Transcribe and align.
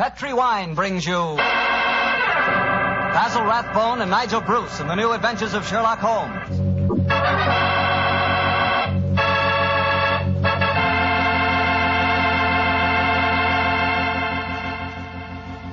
Petri 0.00 0.32
Wine 0.32 0.74
brings 0.74 1.04
you 1.04 1.36
Basil 3.12 3.42
Rathbone 3.42 4.00
and 4.00 4.10
Nigel 4.10 4.40
Bruce 4.40 4.80
in 4.80 4.86
the 4.86 4.94
new 4.94 5.12
adventures 5.12 5.52
of 5.52 5.68
Sherlock 5.68 5.98
Holmes. 5.98 6.48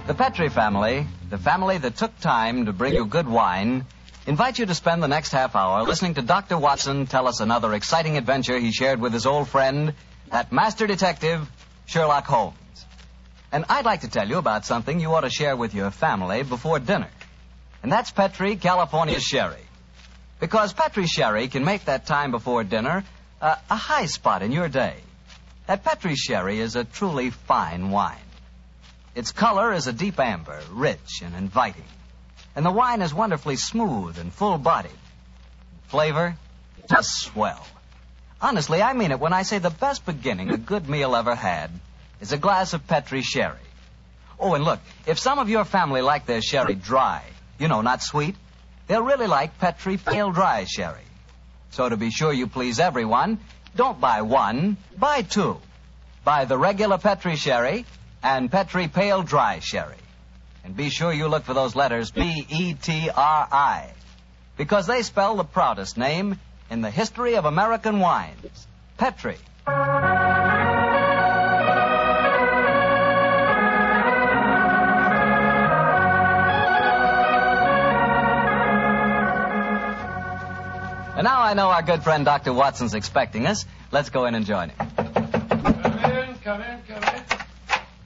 The 0.08 0.14
Petri 0.14 0.50
family, 0.50 1.08
the 1.30 1.38
family 1.38 1.78
that 1.78 1.96
took 1.96 2.20
time 2.20 2.66
to 2.66 2.74
bring 2.74 2.96
you 2.96 3.06
good 3.06 3.30
wine, 3.30 3.86
invite 4.26 4.60
you 4.60 4.66
to 4.66 4.76
spend 4.76 5.02
the 5.02 5.08
next 5.08 5.32
half 5.32 5.56
hour 5.56 5.84
listening 5.84 6.16
to 6.16 6.22
Dr. 6.22 6.58
Watson 6.58 7.06
tell 7.06 7.30
us 7.30 7.40
another 7.40 7.74
exciting 7.74 8.18
adventure 8.18 8.60
he 8.60 8.74
shared 8.74 9.00
with 9.00 9.14
his 9.14 9.26
old 9.26 9.48
friend, 9.48 9.94
that 10.34 10.52
master 10.52 10.86
detective, 10.86 11.50
Sherlock 11.86 12.26
Holmes. 12.26 12.58
And 13.52 13.66
I'd 13.70 13.86
like 13.86 14.02
to 14.02 14.10
tell 14.10 14.28
you 14.28 14.38
about 14.38 14.66
something 14.66 15.00
you 15.00 15.14
ought 15.14 15.22
to 15.22 15.30
share 15.30 15.56
with 15.56 15.74
your 15.74 15.92
family 15.92 16.44
before 16.44 16.80
dinner. 16.80 17.10
And 17.82 17.92
that's 17.92 18.12
Petri 18.12 18.58
California 18.58 19.20
Sherry. 19.20 19.64
Because 20.40 20.74
Petri 20.74 21.08
Sherry 21.08 21.48
can 21.48 21.64
make 21.64 21.86
that 21.86 22.06
time 22.06 22.32
before 22.32 22.64
dinner 22.64 23.04
uh, 23.42 23.56
a 23.70 23.76
high 23.76 24.06
spot 24.06 24.42
in 24.42 24.52
your 24.52 24.68
day. 24.68 24.96
That 25.68 25.84
Petri 25.84 26.16
Sherry 26.16 26.60
is 26.60 26.76
a 26.76 26.84
truly 26.84 27.30
fine 27.30 27.90
wine. 27.90 28.18
Its 29.16 29.32
color 29.32 29.74
is 29.74 29.88
a 29.88 29.94
deep 29.94 30.20
amber, 30.20 30.62
rich 30.72 31.22
and 31.24 31.34
inviting. 31.36 31.84
And 32.56 32.66
the 32.66 32.72
wine 32.72 33.02
is 33.02 33.14
wonderfully 33.14 33.56
smooth 33.56 34.20
and 34.20 34.32
full 34.34 34.58
bodied. 34.58 34.92
Flavor, 35.88 36.36
just 36.90 37.22
swell. 37.22 37.66
Honestly, 38.42 38.82
I 38.82 38.94
mean 38.94 39.12
it 39.12 39.20
when 39.20 39.34
I 39.34 39.44
say 39.44 39.58
the 39.58 39.70
best 39.70 40.06
beginning 40.06 40.52
a 40.52 40.58
good 40.58 40.88
meal 40.88 41.16
ever 41.16 41.34
had 41.34 41.72
is 42.22 42.32
a 42.32 42.38
glass 42.38 42.74
of 42.74 42.88
Petri 42.88 43.22
sherry. 43.22 43.58
Oh, 44.40 44.54
and 44.54 44.64
look, 44.64 44.80
if 45.06 45.18
some 45.18 45.40
of 45.40 45.50
your 45.50 45.66
family 45.66 46.02
like 46.02 46.26
their 46.26 46.42
sherry 46.42 46.76
dry, 46.76 47.24
you 47.60 47.68
know, 47.68 47.82
not 47.82 48.02
sweet, 48.04 48.36
they'll 48.88 49.04
really 49.04 49.28
like 49.28 49.58
Petri 49.60 49.98
pale 49.98 50.32
dry 50.32 50.66
sherry. 50.66 51.02
So 51.72 51.90
to 51.90 51.98
be 51.98 52.12
sure 52.12 52.32
you 52.34 52.48
please 52.48 52.80
everyone, 52.80 53.40
don't 53.76 54.00
buy 54.00 54.22
one, 54.22 54.78
buy 54.98 55.22
two. 55.22 55.58
Buy 56.24 56.46
the 56.46 56.58
regular 56.58 56.98
Petri 56.98 57.36
sherry 57.36 57.86
and 58.24 58.52
Petri 58.52 58.88
pale 58.88 59.24
dry 59.24 59.60
sherry. 59.60 59.96
And 60.64 60.76
be 60.76 60.90
sure 60.90 61.14
you 61.14 61.28
look 61.28 61.46
for 61.46 61.54
those 61.54 61.76
letters 61.76 62.12
P 62.12 62.46
E 62.50 62.74
T 62.74 63.10
R 63.10 63.48
I. 63.52 63.90
Because 64.58 64.88
they 64.88 65.04
spell 65.04 65.36
the 65.36 65.44
proudest 65.44 65.98
name 65.98 66.40
in 66.70 66.82
the 66.82 66.92
history 66.92 67.36
of 67.36 67.46
American 67.46 68.00
wines. 68.00 68.68
Petri. 68.98 69.38
And 81.18 81.26
now 81.26 81.42
I 81.42 81.56
know 81.56 81.70
our 81.72 81.82
good 81.82 82.04
friend 82.04 82.24
Dr. 82.26 82.54
Watson's 82.54 82.94
expecting 82.94 83.48
us. 83.48 83.66
Let's 83.92 84.12
go 84.12 84.26
in 84.28 84.36
and 84.36 84.46
join 84.46 84.70
him. 84.70 84.78
Come 84.78 86.12
in, 86.12 86.36
come 86.44 86.62
in, 86.62 86.80
come 86.88 87.04
in. 87.16 87.24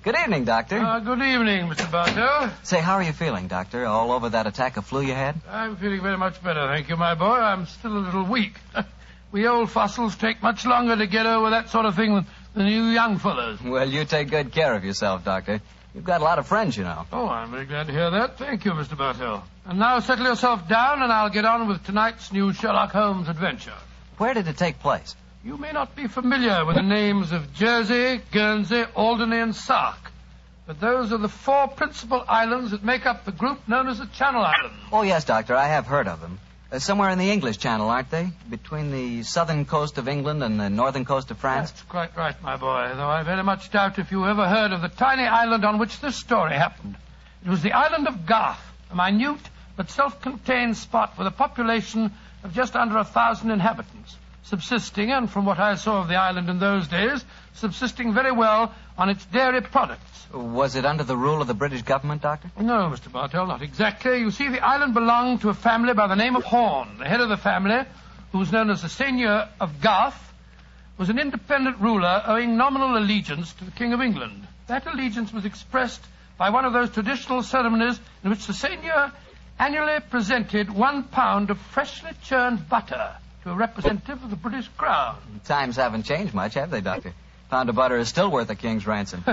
Good 0.01 0.15
evening, 0.15 0.45
Doctor. 0.45 0.79
Uh, 0.79 0.99
good 1.01 1.21
evening, 1.21 1.67
Mr. 1.67 1.91
Bartell. 1.91 2.53
Say, 2.63 2.79
how 2.79 2.93
are 2.93 3.03
you 3.03 3.11
feeling, 3.11 3.49
Doctor? 3.49 3.85
All 3.85 4.13
over 4.13 4.29
that 4.29 4.47
attack 4.47 4.77
of 4.77 4.85
flu 4.85 5.01
you 5.01 5.13
had? 5.13 5.35
I'm 5.49 5.75
feeling 5.75 6.01
very 6.01 6.17
much 6.17 6.41
better, 6.41 6.65
thank 6.67 6.87
you, 6.87 6.95
my 6.95 7.15
boy. 7.15 7.25
I'm 7.25 7.65
still 7.65 7.97
a 7.97 7.99
little 7.99 8.23
weak. 8.23 8.53
we 9.33 9.45
old 9.45 9.69
fossils 9.69 10.15
take 10.15 10.41
much 10.41 10.65
longer 10.65 10.95
to 10.95 11.05
get 11.05 11.25
over 11.25 11.49
that 11.49 11.69
sort 11.69 11.85
of 11.85 11.97
thing 11.97 12.15
than, 12.15 12.25
than 12.55 12.67
you 12.67 12.83
young 12.85 13.17
fellows. 13.17 13.61
Well, 13.61 13.89
you 13.89 14.05
take 14.05 14.29
good 14.29 14.53
care 14.53 14.73
of 14.73 14.85
yourself, 14.85 15.25
Doctor. 15.25 15.59
You've 15.93 16.05
got 16.05 16.21
a 16.21 16.23
lot 16.23 16.39
of 16.39 16.47
friends, 16.47 16.77
you 16.77 16.85
know. 16.85 17.05
Oh, 17.11 17.27
I'm 17.27 17.51
very 17.51 17.65
glad 17.65 17.87
to 17.87 17.91
hear 17.91 18.09
that. 18.09 18.37
Thank 18.37 18.63
you, 18.63 18.71
Mr. 18.71 18.97
Bartell. 18.97 19.43
And 19.65 19.79
now 19.79 19.99
settle 19.99 20.25
yourself 20.25 20.67
down, 20.67 21.01
and 21.01 21.11
I'll 21.11 21.29
get 21.29 21.45
on 21.45 21.67
with 21.67 21.83
tonight's 21.85 22.31
new 22.31 22.51
Sherlock 22.51 22.91
Holmes 22.91 23.29
adventure. 23.29 23.73
Where 24.17 24.33
did 24.33 24.47
it 24.47 24.57
take 24.57 24.79
place? 24.79 25.15
You 25.43 25.57
may 25.57 25.71
not 25.71 25.95
be 25.95 26.07
familiar 26.07 26.65
with 26.65 26.75
the 26.75 26.83
names 26.83 27.31
of 27.31 27.53
Jersey, 27.53 28.21
Guernsey, 28.31 28.83
Alderney, 28.95 29.39
and 29.39 29.55
Sark. 29.55 30.11
But 30.67 30.79
those 30.79 31.11
are 31.11 31.17
the 31.17 31.29
four 31.29 31.67
principal 31.67 32.23
islands 32.27 32.71
that 32.71 32.83
make 32.83 33.05
up 33.05 33.25
the 33.25 33.31
group 33.31 33.67
known 33.67 33.87
as 33.87 33.99
the 33.99 34.05
Channel 34.07 34.43
Islands. 34.43 34.77
Oh, 34.91 35.01
yes, 35.01 35.25
Doctor. 35.25 35.55
I 35.55 35.67
have 35.67 35.87
heard 35.87 36.07
of 36.07 36.21
them. 36.21 36.39
Uh, 36.71 36.79
somewhere 36.79 37.09
in 37.09 37.19
the 37.19 37.29
English 37.29 37.57
Channel, 37.57 37.89
aren't 37.89 38.09
they? 38.09 38.29
Between 38.49 38.91
the 38.91 39.23
southern 39.23 39.65
coast 39.65 39.97
of 39.97 40.07
England 40.07 40.43
and 40.43 40.59
the 40.59 40.69
northern 40.69 41.03
coast 41.03 41.29
of 41.31 41.37
France? 41.37 41.71
That's 41.71 41.83
quite 41.83 42.15
right, 42.15 42.41
my 42.41 42.55
boy, 42.55 42.91
though 42.95 43.09
I 43.09 43.23
very 43.23 43.43
much 43.43 43.71
doubt 43.71 43.99
if 43.99 44.11
you 44.11 44.25
ever 44.25 44.47
heard 44.47 44.71
of 44.71 44.81
the 44.81 44.89
tiny 44.89 45.23
island 45.23 45.65
on 45.65 45.79
which 45.79 45.99
this 45.99 46.15
story 46.15 46.53
happened. 46.53 46.95
It 47.43 47.49
was 47.49 47.61
the 47.61 47.73
island 47.73 48.07
of 48.07 48.25
Garth, 48.25 48.61
a 48.91 48.95
minute 48.95 49.39
but 49.75 49.89
self-contained 49.89 50.77
spot 50.77 51.17
with 51.17 51.27
a 51.27 51.31
population 51.31 52.11
of 52.43 52.53
just 52.53 52.75
under 52.75 52.97
a 52.97 53.03
thousand 53.03 53.51
inhabitants, 53.51 54.15
subsisting, 54.43 55.11
and 55.11 55.29
from 55.29 55.45
what 55.45 55.59
I 55.59 55.75
saw 55.75 56.01
of 56.01 56.07
the 56.07 56.15
island 56.15 56.49
in 56.49 56.59
those 56.59 56.87
days, 56.87 57.23
subsisting 57.53 58.13
very 58.13 58.31
well 58.31 58.73
on 58.97 59.09
its 59.09 59.25
dairy 59.25 59.61
products. 59.61 60.27
Was 60.33 60.75
it 60.75 60.85
under 60.85 61.03
the 61.03 61.17
rule 61.17 61.41
of 61.41 61.47
the 61.47 61.53
British 61.53 61.81
government, 61.81 62.21
Doctor? 62.21 62.51
No, 62.59 62.89
Mr. 62.89 63.11
Bartell, 63.11 63.47
not 63.47 63.61
exactly. 63.61 64.19
You 64.19 64.31
see, 64.31 64.49
the 64.49 64.65
island 64.65 64.93
belonged 64.93 65.41
to 65.41 65.49
a 65.49 65.53
family 65.53 65.93
by 65.93 66.07
the 66.07 66.15
name 66.15 66.35
of 66.35 66.43
Horn. 66.43 66.97
The 66.99 67.05
head 67.05 67.21
of 67.21 67.29
the 67.29 67.37
family, 67.37 67.83
who 68.31 68.39
was 68.39 68.51
known 68.51 68.69
as 68.69 68.81
the 68.81 68.89
Seigneur 68.89 69.49
of 69.59 69.81
Garth, 69.81 70.33
was 70.97 71.09
an 71.09 71.19
independent 71.19 71.79
ruler 71.79 72.23
owing 72.27 72.57
nominal 72.57 72.97
allegiance 72.97 73.53
to 73.53 73.65
the 73.65 73.71
King 73.71 73.93
of 73.93 74.01
England. 74.01 74.47
That 74.67 74.85
allegiance 74.85 75.33
was 75.33 75.45
expressed 75.45 76.01
by 76.41 76.49
one 76.49 76.65
of 76.65 76.73
those 76.73 76.89
traditional 76.89 77.43
ceremonies 77.43 77.99
in 78.23 78.31
which 78.31 78.47
the 78.47 78.53
Seigneur 78.53 79.11
annually 79.59 79.99
presented 80.09 80.71
one 80.71 81.03
pound 81.03 81.51
of 81.51 81.59
freshly 81.59 82.09
churned 82.23 82.67
butter 82.67 83.15
to 83.43 83.51
a 83.51 83.55
representative 83.55 84.23
of 84.23 84.31
the 84.31 84.35
British 84.35 84.67
Crown. 84.69 85.19
Times 85.45 85.75
haven't 85.75 86.01
changed 86.01 86.33
much, 86.33 86.55
have 86.55 86.71
they, 86.71 86.81
Doctor? 86.81 87.13
Pound 87.51 87.69
of 87.69 87.75
butter 87.75 87.95
is 87.95 88.09
still 88.09 88.31
worth 88.31 88.49
a 88.49 88.55
king's 88.55 88.87
ransom. 88.87 89.23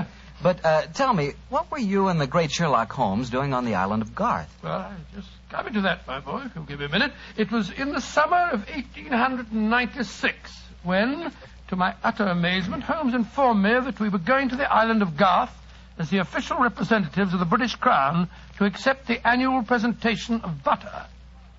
but 0.42 0.62
uh, 0.62 0.82
tell 0.92 1.14
me, 1.14 1.32
what 1.48 1.70
were 1.70 1.78
you 1.78 2.08
and 2.08 2.20
the 2.20 2.26
great 2.26 2.52
Sherlock 2.52 2.92
Holmes 2.92 3.30
doing 3.30 3.54
on 3.54 3.64
the 3.64 3.76
island 3.76 4.02
of 4.02 4.14
Garth? 4.14 4.54
Well, 4.62 4.76
I 4.76 4.94
just 5.16 5.28
coming 5.48 5.72
to 5.72 5.80
that, 5.80 6.06
my 6.06 6.20
boy, 6.20 6.42
if 6.44 6.54
you'll 6.54 6.64
give 6.64 6.80
me 6.80 6.84
a 6.84 6.90
minute. 6.90 7.12
It 7.38 7.50
was 7.50 7.70
in 7.70 7.92
the 7.92 8.02
summer 8.02 8.50
of 8.52 8.68
1896 8.68 10.62
when, 10.82 11.32
to 11.68 11.76
my 11.76 11.94
utter 12.04 12.26
amazement, 12.26 12.82
Holmes 12.82 13.14
informed 13.14 13.62
me 13.62 13.70
that 13.72 13.98
we 13.98 14.10
were 14.10 14.18
going 14.18 14.50
to 14.50 14.56
the 14.56 14.70
island 14.70 15.00
of 15.00 15.16
Garth 15.16 15.57
as 15.98 16.10
the 16.10 16.18
official 16.18 16.58
representatives 16.58 17.34
of 17.34 17.40
the 17.40 17.44
British 17.44 17.74
Crown 17.74 18.28
to 18.56 18.64
accept 18.64 19.06
the 19.06 19.26
annual 19.26 19.62
presentation 19.62 20.40
of 20.42 20.62
butter. 20.62 21.06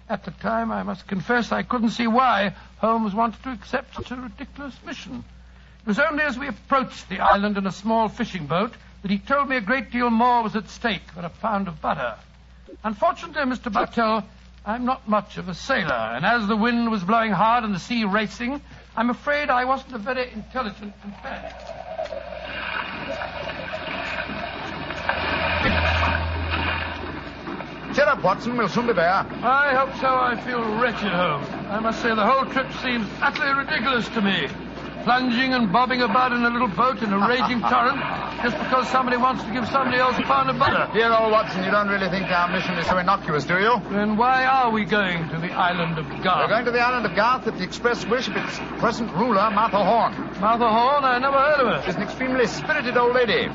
At 0.10 0.24
the 0.24 0.32
time, 0.32 0.72
I 0.72 0.82
must 0.82 1.08
confess, 1.08 1.52
I 1.52 1.64
couldn't 1.64 1.90
see 1.90 2.08
why 2.08 2.56
Holmes 2.78 3.14
wanted 3.14 3.44
to 3.44 3.52
accept 3.52 3.96
such 3.96 4.12
a 4.12 4.16
ridiculous 4.16 4.76
mission. 4.86 5.24
It 5.82 5.88
was 5.88 6.00
only 6.00 6.24
as 6.24 6.40
we 6.40 6.48
approached 6.48 7.10
the 7.10 7.20
island 7.20 7.58
in 7.58 7.68
a 7.68 7.72
small 7.72 8.08
fishing 8.08 8.48
boat 8.48 8.74
that 9.02 9.12
he 9.12 9.20
told 9.20 9.50
me 9.50 9.58
a 9.58 9.62
great 9.62 9.92
deal 9.92 10.10
more 10.10 10.44
was 10.44 10.56
at 10.56 10.70
stake 10.70 11.14
than 11.16 11.26
a 11.26 11.30
pound 11.30 11.68
of 11.68 11.82
butter. 11.82 12.16
Unfortunately, 12.84 13.44
Mr. 13.44 13.72
Bartell, 13.72 14.24
I'm 14.66 14.86
not 14.86 15.08
much 15.08 15.38
of 15.38 15.50
a 15.50 15.54
sailor, 15.54 15.94
and 16.16 16.26
as 16.26 16.48
the 16.48 16.56
wind 16.56 16.92
was 16.92 17.04
blowing 17.04 17.32
hard 17.32 17.64
and 17.64 17.74
the 17.74 17.80
sea 17.80 18.04
racing, 18.06 18.62
I'm 18.96 19.10
afraid 19.10 19.50
I 19.50 19.66
wasn't 19.66 19.96
a 19.96 20.00
very 20.00 20.32
intelligent 20.32 20.94
companion. 21.02 21.54
Cheer 28.00 28.08
up, 28.08 28.24
Watson. 28.24 28.56
We'll 28.56 28.70
soon 28.70 28.88
be 28.88 28.94
there. 28.94 29.28
I 29.44 29.76
hope 29.76 29.92
so. 30.00 30.08
I 30.08 30.40
feel 30.48 30.64
wretched, 30.80 31.12
Holmes. 31.12 31.50
I 31.68 31.82
must 31.82 32.02
say 32.02 32.16
the 32.16 32.24
whole 32.24 32.46
trip 32.48 32.72
seems 32.80 33.06
utterly 33.20 33.52
ridiculous 33.52 34.08
to 34.16 34.22
me. 34.22 34.48
Plunging 35.04 35.52
and 35.52 35.68
bobbing 35.68 36.02
about 36.02 36.32
in 36.32 36.40
a 36.46 36.50
little 36.50 36.70
boat 36.70 37.04
in 37.04 37.12
a 37.12 37.20
raging 37.28 37.60
torrent 37.68 38.00
just 38.40 38.56
because 38.56 38.88
somebody 38.88 39.18
wants 39.18 39.44
to 39.44 39.52
give 39.52 39.68
somebody 39.68 39.98
else 39.98 40.16
a 40.18 40.24
pound 40.24 40.50
of 40.50 40.58
butter. 40.58 40.88
Dear 40.96 41.12
old 41.12 41.34
Watson, 41.34 41.66
you 41.66 41.72
don't 41.72 41.90
really 41.90 42.08
think 42.08 42.32
our 42.32 42.48
mission 42.48 42.76
is 42.80 42.88
so 42.88 42.98
innocuous, 43.00 43.44
do 43.44 43.60
you? 43.60 43.76
Then 43.92 44.16
why 44.16 44.46
are 44.46 44.72
we 44.72 44.86
going 44.86 45.28
to 45.36 45.38
the 45.38 45.52
island 45.52 46.00
of 46.00 46.08
Garth? 46.24 46.48
We're 46.48 46.56
going 46.56 46.66
to 46.66 46.72
the 46.72 46.80
island 46.80 47.06
of 47.06 47.18
Garth 47.18 47.48
at 47.48 47.58
the 47.58 47.64
express 47.66 48.06
wish 48.06 48.30
of 48.30 48.38
its 48.38 48.60
present 48.80 49.12
ruler, 49.12 49.52
Martha 49.52 49.84
Horn. 49.84 50.16
Martha 50.40 50.72
Horn? 50.72 51.04
I 51.04 51.20
never 51.20 51.36
heard 51.36 51.60
of 51.60 51.68
her. 51.68 51.84
She's 51.84 51.96
an 51.96 52.04
extremely 52.04 52.48
spirited 52.48 52.96
old 52.96 53.14
lady. 53.14 53.52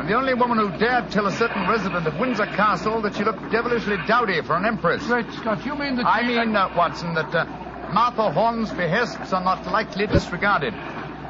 And 0.00 0.08
the 0.08 0.14
only 0.14 0.32
woman 0.32 0.56
who 0.56 0.70
dared 0.78 1.10
tell 1.10 1.26
a 1.26 1.32
certain 1.32 1.68
resident 1.68 2.06
of 2.06 2.18
Windsor 2.18 2.46
Castle 2.46 3.02
that 3.02 3.14
she 3.14 3.22
looked 3.22 3.50
devilishly 3.52 3.98
dowdy 4.08 4.40
for 4.40 4.56
an 4.56 4.64
empress. 4.64 5.06
Great 5.06 5.30
Scott, 5.32 5.66
you 5.66 5.74
mean 5.74 5.96
that 5.96 6.06
I 6.06 6.26
mean, 6.26 6.56
uh, 6.56 6.72
Watson, 6.74 7.12
that 7.12 7.34
uh, 7.34 7.44
Martha 7.92 8.32
Horn's 8.32 8.70
behests 8.70 9.34
are 9.34 9.44
not 9.44 9.66
lightly 9.66 10.06
disregarded. 10.06 10.72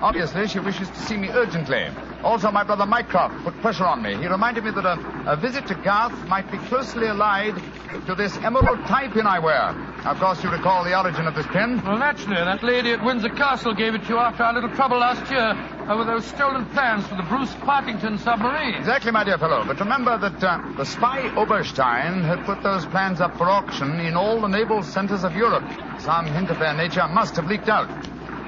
Obviously, 0.00 0.46
she 0.46 0.61
wishes 0.61 0.88
to 0.88 1.00
see 1.00 1.17
me 1.17 1.31
urgently. 1.31 1.88
Also, 2.22 2.52
my 2.52 2.62
brother 2.62 2.87
Mycroft 2.87 3.43
put 3.43 3.61
pressure 3.61 3.87
on 3.87 4.02
me. 4.02 4.14
He 4.17 4.28
reminded 4.28 4.62
me 4.62 4.70
that 4.70 4.87
a, 4.87 5.32
a 5.32 5.37
visit 5.37 5.67
to 5.67 5.75
Garth 5.75 6.14
might 6.28 6.49
be 6.52 6.58
closely 6.69 7.08
allied 7.08 7.61
to 8.06 8.14
this 8.14 8.37
emerald 8.37 8.87
tie 8.87 9.08
pin 9.08 9.26
I 9.26 9.40
wear. 9.40 9.75
Of 10.06 10.20
course, 10.20 10.44
you 10.44 10.50
recall 10.50 10.84
the 10.84 10.96
origin 10.96 11.26
of 11.26 11.34
this 11.34 11.46
pin. 11.49 11.82
Well, 11.84 11.99
naturally, 11.99 12.37
that 12.37 12.62
lady 12.62 12.93
at 12.93 13.05
Windsor 13.05 13.31
Castle 13.31 13.75
gave 13.75 13.96
it 13.96 14.02
to 14.05 14.08
you 14.11 14.19
after 14.19 14.44
our 14.44 14.55
little 14.55 14.70
trouble 14.70 14.99
last 14.99 15.28
year. 15.28 15.58
Over 15.88 16.05
those 16.05 16.25
stolen 16.25 16.65
plans 16.67 17.06
for 17.06 17.15
the 17.17 17.23
Bruce 17.23 17.53
Partington 17.61 18.19
submarine. 18.19 18.75
Exactly, 18.75 19.11
my 19.11 19.25
dear 19.25 19.38
fellow. 19.38 19.65
But 19.67 19.81
remember 19.81 20.19
that 20.19 20.43
uh, 20.43 20.61
the 20.77 20.85
spy 20.85 21.29
Oberstein 21.37 22.23
had 22.23 22.44
put 22.44 22.62
those 22.62 22.87
plans 22.87 23.21
up 23.21 23.37
for 23.37 23.44
auction 23.49 24.00
in 24.00 24.15
all 24.15 24.41
the 24.41 24.49
naval 24.49 24.82
centers 24.82 25.25
of 25.25 25.35
Europe. 25.35 25.65
Some 26.00 26.27
hint 26.27 26.50
of 26.50 26.59
their 26.59 26.75
nature 26.75 27.06
must 27.09 27.37
have 27.37 27.47
leaked 27.47 27.69
out. 27.69 27.88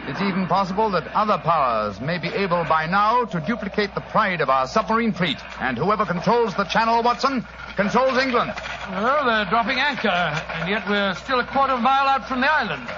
It's 0.08 0.20
even 0.20 0.48
possible 0.48 0.90
that 0.90 1.06
other 1.14 1.38
powers 1.38 2.00
may 2.00 2.18
be 2.18 2.28
able 2.28 2.64
by 2.64 2.86
now 2.86 3.24
to 3.26 3.40
duplicate 3.40 3.94
the 3.94 4.00
pride 4.00 4.40
of 4.40 4.50
our 4.50 4.66
submarine 4.66 5.12
fleet. 5.12 5.38
And 5.60 5.78
whoever 5.78 6.04
controls 6.04 6.54
the 6.56 6.64
channel, 6.64 7.02
Watson, 7.04 7.46
controls 7.76 8.18
England. 8.18 8.52
Well, 8.90 9.24
they're 9.24 9.44
dropping 9.44 9.78
anchor, 9.78 10.08
and 10.08 10.68
yet 10.68 10.88
we're 10.88 11.14
still 11.14 11.38
a 11.38 11.46
quarter 11.46 11.74
of 11.74 11.78
a 11.78 11.82
mile 11.82 12.08
out 12.08 12.26
from 12.26 12.40
the 12.40 12.52
island. 12.52 12.88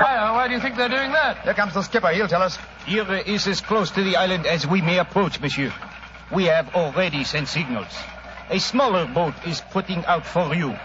Why, 0.00 0.16
uh, 0.16 0.32
why 0.32 0.48
do 0.48 0.54
you 0.54 0.60
think 0.60 0.76
they're 0.76 0.88
doing 0.88 1.12
that? 1.12 1.42
Here 1.42 1.52
comes 1.52 1.74
the 1.74 1.82
skipper. 1.82 2.08
He'll 2.08 2.28
tell 2.28 2.42
us. 2.42 2.56
Here 2.86 3.12
is 3.26 3.46
as 3.46 3.60
close 3.60 3.90
to 3.92 4.02
the 4.02 4.16
island 4.16 4.46
as 4.46 4.66
we 4.66 4.80
may 4.80 4.98
approach, 4.98 5.40
monsieur. 5.40 5.72
We 6.32 6.44
have 6.44 6.74
already 6.74 7.24
sent 7.24 7.48
signals. 7.48 7.92
A 8.50 8.58
smaller 8.58 9.06
boat 9.06 9.34
is 9.46 9.60
putting 9.72 10.04
out 10.06 10.26
for 10.26 10.54
you. 10.54 10.76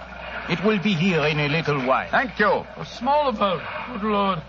It 0.49 0.63
will 0.63 0.79
be 0.79 0.93
here 0.93 1.21
in 1.25 1.39
a 1.39 1.47
little 1.49 1.81
while. 1.81 2.09
Thank 2.09 2.37
you. 2.39 2.65
A 2.77 2.85
smaller 2.85 3.31
boat. 3.31 3.61
Good 3.93 4.03
Lord. 4.03 4.39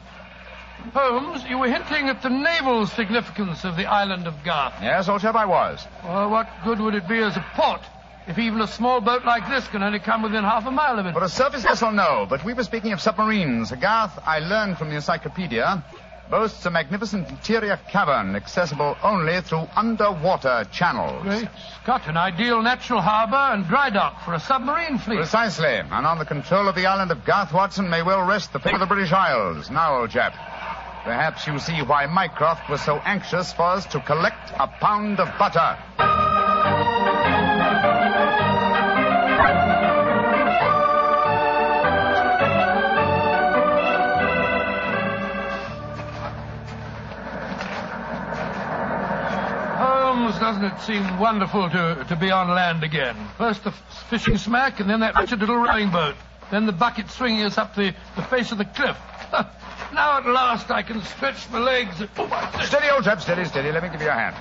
Holmes, 0.93 1.45
you 1.49 1.59
were 1.59 1.69
hinting 1.69 2.09
at 2.09 2.23
the 2.23 2.29
naval 2.29 2.87
significance 2.87 3.65
of 3.65 3.77
the 3.77 3.87
island 3.87 4.27
of 4.27 4.35
Garth. 4.45 4.75
Yes, 4.83 5.09
old 5.09 5.21
chap, 5.23 5.35
I 5.35 5.47
was. 5.47 5.85
Well, 6.05 6.31
what 6.31 6.49
good 6.65 6.81
would 6.81 6.95
it 6.95 7.09
be 7.09 7.19
as 7.19 7.37
a 7.37 7.45
port 7.55 7.81
if 8.29 8.39
even 8.39 8.61
a 8.61 8.67
small 8.67 9.01
boat 9.01 9.25
like 9.25 9.49
this 9.49 9.67
can 9.69 9.83
only 9.83 9.99
come 9.99 10.23
within 10.23 10.45
half 10.45 10.67
a 10.67 10.71
mile 10.71 10.99
of 10.99 11.07
it? 11.07 11.15
For 11.15 11.25
a 11.25 11.29
surface 11.29 11.63
vessel, 11.63 11.93
no. 11.93 12.27
But 12.29 12.45
we 12.45 12.53
were 12.53 12.65
speaking 12.65 12.93
of 12.93 13.01
submarines. 13.01 13.73
Garth, 13.73 14.19
I 14.25 14.41
learned 14.41 14.79
from 14.79 14.91
the 14.91 14.97
encyclopedia, 14.97 15.83
boasts 16.31 16.65
a 16.67 16.71
magnificent 16.71 17.29
interior 17.29 17.79
cavern 17.91 18.35
accessible 18.35 18.97
only 19.03 19.41
through 19.41 19.67
underwater 19.77 20.67
channels. 20.73 21.23
Great 21.23 21.49
Scott, 21.83 22.03
an 22.07 22.17
ideal 22.17 22.63
natural 22.63 23.01
harbor 23.01 23.37
and 23.37 23.67
dry 23.67 23.91
dock 23.91 24.25
for 24.25 24.35
a 24.35 24.41
submarine 24.41 24.99
fleet. 24.99 25.17
Precisely. 25.17 25.77
And 25.77 26.07
on 26.07 26.19
the 26.19 26.25
control 26.25 26.69
of 26.69 26.75
the 26.75 26.87
island 26.87 27.11
of 27.11 27.25
Garth, 27.25 27.53
Watson, 27.53 27.89
may 27.89 28.03
well 28.03 28.23
rest 28.27 28.53
the 28.53 28.59
fate 28.59 28.75
of 28.75 28.81
the 28.81 28.87
British 28.87 29.13
Isles. 29.13 29.71
Now, 29.71 30.01
old 30.01 30.11
chap, 30.11 30.33
perhaps 31.05 31.47
you 31.47 31.59
see 31.59 31.83
why 31.83 32.07
Mycroft 32.07 32.69
was 32.69 32.81
so 32.83 32.97
anxious 33.05 33.53
for 33.53 33.63
us 33.63 33.87
to 33.87 34.01
collect 34.01 34.53
a 34.59 34.67
pound 34.67 35.21
of 35.21 35.29
butter. 35.39 36.36
Doesn't 50.47 50.65
it 50.65 50.81
seem 50.83 51.19
wonderful 51.19 51.69
to, 51.69 52.07
to 52.09 52.17
be 52.17 52.31
on 52.31 52.49
land 52.49 52.85
again? 52.85 53.17
First 53.37 53.65
the 53.65 53.73
fishing 54.11 54.39
smack, 54.39 54.79
and 54.79 54.89
then 54.89 55.01
that 55.01 55.17
wretched 55.17 55.41
little 55.41 55.57
rowing 55.57 55.91
boat. 55.91 56.15
Then 56.53 56.67
the 56.67 56.73
bucket 56.73 57.11
swinging 57.11 57.43
us 57.43 57.59
up 57.59 57.75
the, 57.75 57.93
the 58.15 58.23
face 58.23 58.53
of 58.53 58.59
the 58.59 58.65
cliff. 58.65 58.97
now 59.93 60.19
at 60.19 60.27
last 60.27 60.71
I 60.71 60.83
can 60.83 61.03
stretch 61.03 61.51
my 61.51 61.59
legs. 61.59 62.01
Oh, 62.17 62.27
my 62.29 62.65
Steady, 62.65 62.89
old 62.91 63.03
chap, 63.03 63.21
steady, 63.21 63.45
steady. 63.45 63.73
Let 63.73 63.83
me 63.83 63.89
give 63.89 64.01
you 64.01 64.09
a 64.09 64.13
hand. 64.13 64.37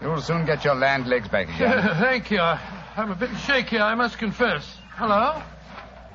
You'll 0.00 0.20
soon 0.20 0.44
get 0.44 0.64
your 0.64 0.74
land 0.74 1.06
legs 1.06 1.28
back 1.28 1.48
again. 1.54 1.82
Thank 2.00 2.32
you. 2.32 2.40
I, 2.40 2.58
I'm 2.96 3.12
a 3.12 3.14
bit 3.14 3.30
shaky, 3.46 3.78
I 3.78 3.94
must 3.94 4.18
confess. 4.18 4.76
Hello? 4.96 5.40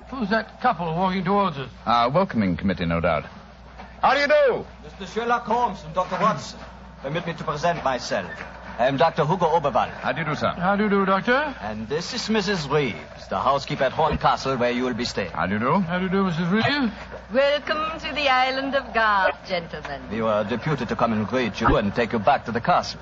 Who's 0.09 0.29
that 0.31 0.59
couple 0.61 0.85
walking 0.93 1.23
towards 1.23 1.57
us? 1.57 1.69
Our 1.85 2.09
welcoming 2.09 2.57
committee, 2.57 2.85
no 2.85 2.99
doubt. 2.99 3.25
How 4.01 4.13
do 4.13 4.19
you 4.19 4.27
do? 4.27 4.65
Mr. 4.89 5.13
Sherlock 5.13 5.45
Holmes 5.45 5.81
and 5.85 5.93
Dr. 5.93 6.21
Watson. 6.21 6.59
Permit 7.01 7.25
me 7.25 7.33
to 7.33 7.43
present 7.45 7.83
myself. 7.83 8.29
I 8.79 8.87
am 8.87 8.97
Dr. 8.97 9.25
Hugo 9.25 9.47
Oberwald. 9.47 9.89
How 9.89 10.11
do 10.11 10.19
you 10.21 10.25
do, 10.25 10.35
sir? 10.35 10.49
How 10.49 10.75
do 10.75 10.83
you 10.83 10.89
do, 10.89 11.03
Doctor? 11.03 11.55
And 11.61 11.87
this 11.89 12.13
is 12.13 12.21
Mrs. 12.29 12.71
Reeves, 12.71 13.27
the 13.27 13.39
housekeeper 13.39 13.85
at 13.85 13.91
Horn 13.91 14.19
Castle 14.19 14.55
where 14.55 14.69
you 14.69 14.83
will 14.83 14.93
be 14.93 15.03
staying. 15.03 15.31
How 15.31 15.47
do 15.47 15.53
you 15.53 15.59
do? 15.59 15.79
How 15.79 15.97
do 15.97 16.05
you 16.05 16.11
do, 16.11 16.23
Mrs. 16.25 16.51
Reeves? 16.51 16.93
Welcome 17.33 17.99
to 18.01 18.13
the 18.13 18.29
island 18.29 18.75
of 18.75 18.93
Garth, 18.93 19.35
gentlemen. 19.47 20.03
We 20.11 20.21
were 20.21 20.43
deputed 20.43 20.89
to 20.89 20.95
come 20.95 21.11
and 21.13 21.27
greet 21.27 21.59
you 21.59 21.77
and 21.77 21.93
take 21.95 22.13
you 22.13 22.19
back 22.19 22.45
to 22.45 22.51
the 22.51 22.61
castle. 22.61 22.99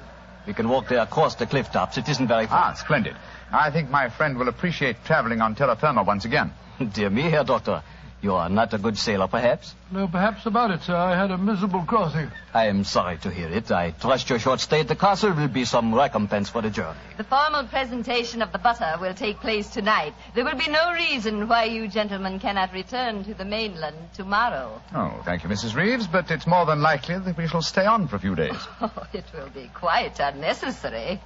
We 0.48 0.54
can 0.54 0.70
walk 0.70 0.88
there 0.88 1.00
across 1.02 1.36
the 1.36 1.46
cliff 1.46 1.70
tops. 1.72 1.98
It 1.98 2.08
isn't 2.08 2.28
very 2.28 2.48
far. 2.48 2.72
Ah, 2.72 2.74
splendid. 2.74 3.18
I 3.52 3.70
think 3.70 3.90
my 3.90 4.08
friend 4.08 4.38
will 4.38 4.48
appreciate 4.48 5.04
traveling 5.04 5.42
on 5.42 5.56
terra 5.56 5.76
firma 5.76 6.04
once 6.04 6.24
again. 6.24 6.54
Dear 6.94 7.10
me, 7.10 7.24
Herr 7.24 7.44
Doctor. 7.44 7.84
You 8.22 8.34
are 8.34 8.50
not 8.50 8.74
a 8.74 8.78
good 8.78 8.98
sailor, 8.98 9.28
perhaps? 9.28 9.76
No, 9.92 10.08
perhaps 10.08 10.46
about 10.46 10.72
it, 10.72 10.82
sir. 10.82 10.96
I 10.96 11.16
had 11.16 11.30
a 11.30 11.38
miserable 11.38 11.84
crossing. 11.84 12.32
I 12.54 12.68
am 12.68 12.84
sorry 12.84 13.18
to 13.20 13.30
hear 13.30 13.50
it. 13.50 13.72
I 13.72 13.92
trust 13.92 14.30
your 14.30 14.40
short 14.40 14.62
stay 14.62 14.80
at 14.80 14.88
the 14.88 14.96
castle 14.96 15.34
will 15.34 15.48
be 15.48 15.66
some 15.66 15.94
recompense 15.94 16.50
for 16.50 16.62
the 16.62 16.72
journey. 16.72 16.98
The 17.18 17.24
formal 17.24 17.66
presentation 17.66 18.42
of 18.42 18.52
the 18.52 18.58
butter 18.58 18.96
will 19.00 19.14
take 19.14 19.42
place 19.42 19.70
tonight. 19.70 20.14
There 20.34 20.44
will 20.44 20.56
be 20.56 20.70
no 20.72 20.92
reason 20.94 21.48
why 21.48 21.66
you 21.66 21.88
gentlemen 21.88 22.40
cannot 22.40 22.74
return 22.74 23.24
to 23.26 23.34
the 23.36 23.46
mainland 23.46 23.98
tomorrow. 24.16 24.82
Oh, 24.96 25.22
thank 25.24 25.44
you, 25.44 25.50
Mrs. 25.50 25.76
Reeves, 25.76 26.08
but 26.08 26.32
it's 26.32 26.48
more 26.48 26.66
than 26.66 26.82
likely 26.82 27.20
that 27.20 27.38
we 27.38 27.48
shall 27.48 27.62
stay 27.62 27.86
on 27.86 28.08
for 28.08 28.16
a 28.16 28.20
few 28.20 28.36
days. 28.36 28.56
Oh, 28.82 29.08
it 29.14 29.26
will 29.34 29.50
be 29.50 29.70
quite 29.74 30.20
unnecessary. 30.20 31.22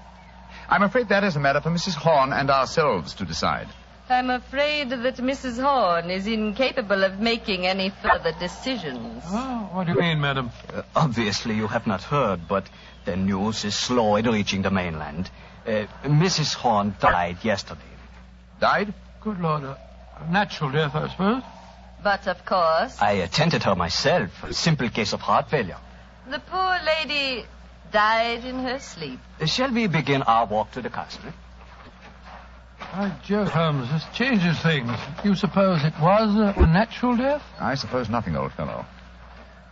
I'm 0.70 0.84
afraid 0.84 1.10
that 1.10 1.24
is 1.24 1.36
a 1.36 1.40
matter 1.40 1.62
for 1.62 1.70
Mrs. 1.70 1.96
Horn 1.96 2.34
and 2.34 2.50
ourselves 2.50 3.14
to 3.16 3.26
decide. 3.26 3.68
I'm 4.12 4.32
afraid 4.32 4.90
that 4.90 5.18
Mrs. 5.18 5.62
Horn 5.62 6.10
is 6.10 6.26
incapable 6.26 7.04
of 7.04 7.20
making 7.20 7.68
any 7.68 7.92
further 7.92 8.32
decisions. 8.40 9.24
Oh, 9.28 9.70
what 9.72 9.86
do 9.86 9.94
you 9.94 10.00
mean, 10.00 10.20
madam? 10.20 10.50
Uh, 10.74 10.82
obviously, 10.96 11.56
you 11.56 11.68
have 11.68 11.86
not 11.86 12.02
heard, 12.02 12.48
but 12.48 12.68
the 13.06 13.16
news 13.16 13.64
is 13.66 13.76
slow 13.76 14.16
in 14.16 14.26
reaching 14.26 14.64
the 14.64 14.72
mainland. 14.72 15.30
Uh, 15.66 15.86
Mrs. 16.04 16.56
Horn 16.56 16.96
died 17.00 17.38
yesterday. 17.44 17.82
Died? 18.60 18.94
Good 19.22 19.40
Lord. 19.40 19.64
A, 19.64 19.78
a 20.20 20.32
natural 20.32 20.72
death, 20.72 20.96
I 20.96 21.08
suppose. 21.10 21.44
But 22.04 22.28
of 22.28 22.44
course, 22.46 23.00
I 23.00 23.12
attended 23.12 23.62
her 23.64 23.76
myself. 23.76 24.44
A 24.44 24.54
simple 24.54 24.90
case 24.90 25.14
of 25.14 25.22
heart 25.22 25.50
failure. 25.52 25.78
the 26.30 26.40
poor 26.40 26.78
lady 26.84 27.46
died 27.92 28.44
in 28.44 28.56
her 28.60 28.80
sleep. 28.80 29.20
Shall 29.46 29.72
we 29.72 29.86
begin 29.88 30.24
our 30.24 30.46
walk 30.48 30.72
to 30.72 30.82
the 30.82 30.90
castle? 30.90 31.32
By 32.92 33.16
Jove, 33.24 33.50
Holmes, 33.50 33.88
this 33.92 34.04
changes 34.16 34.60
things. 34.62 34.92
You 35.24 35.36
suppose 35.36 35.84
it 35.84 35.94
was 36.02 36.36
a, 36.36 36.60
a 36.60 36.66
natural 36.66 37.16
death? 37.16 37.44
I 37.60 37.76
suppose 37.76 38.10
nothing, 38.10 38.36
old 38.36 38.52
fellow. 38.54 38.86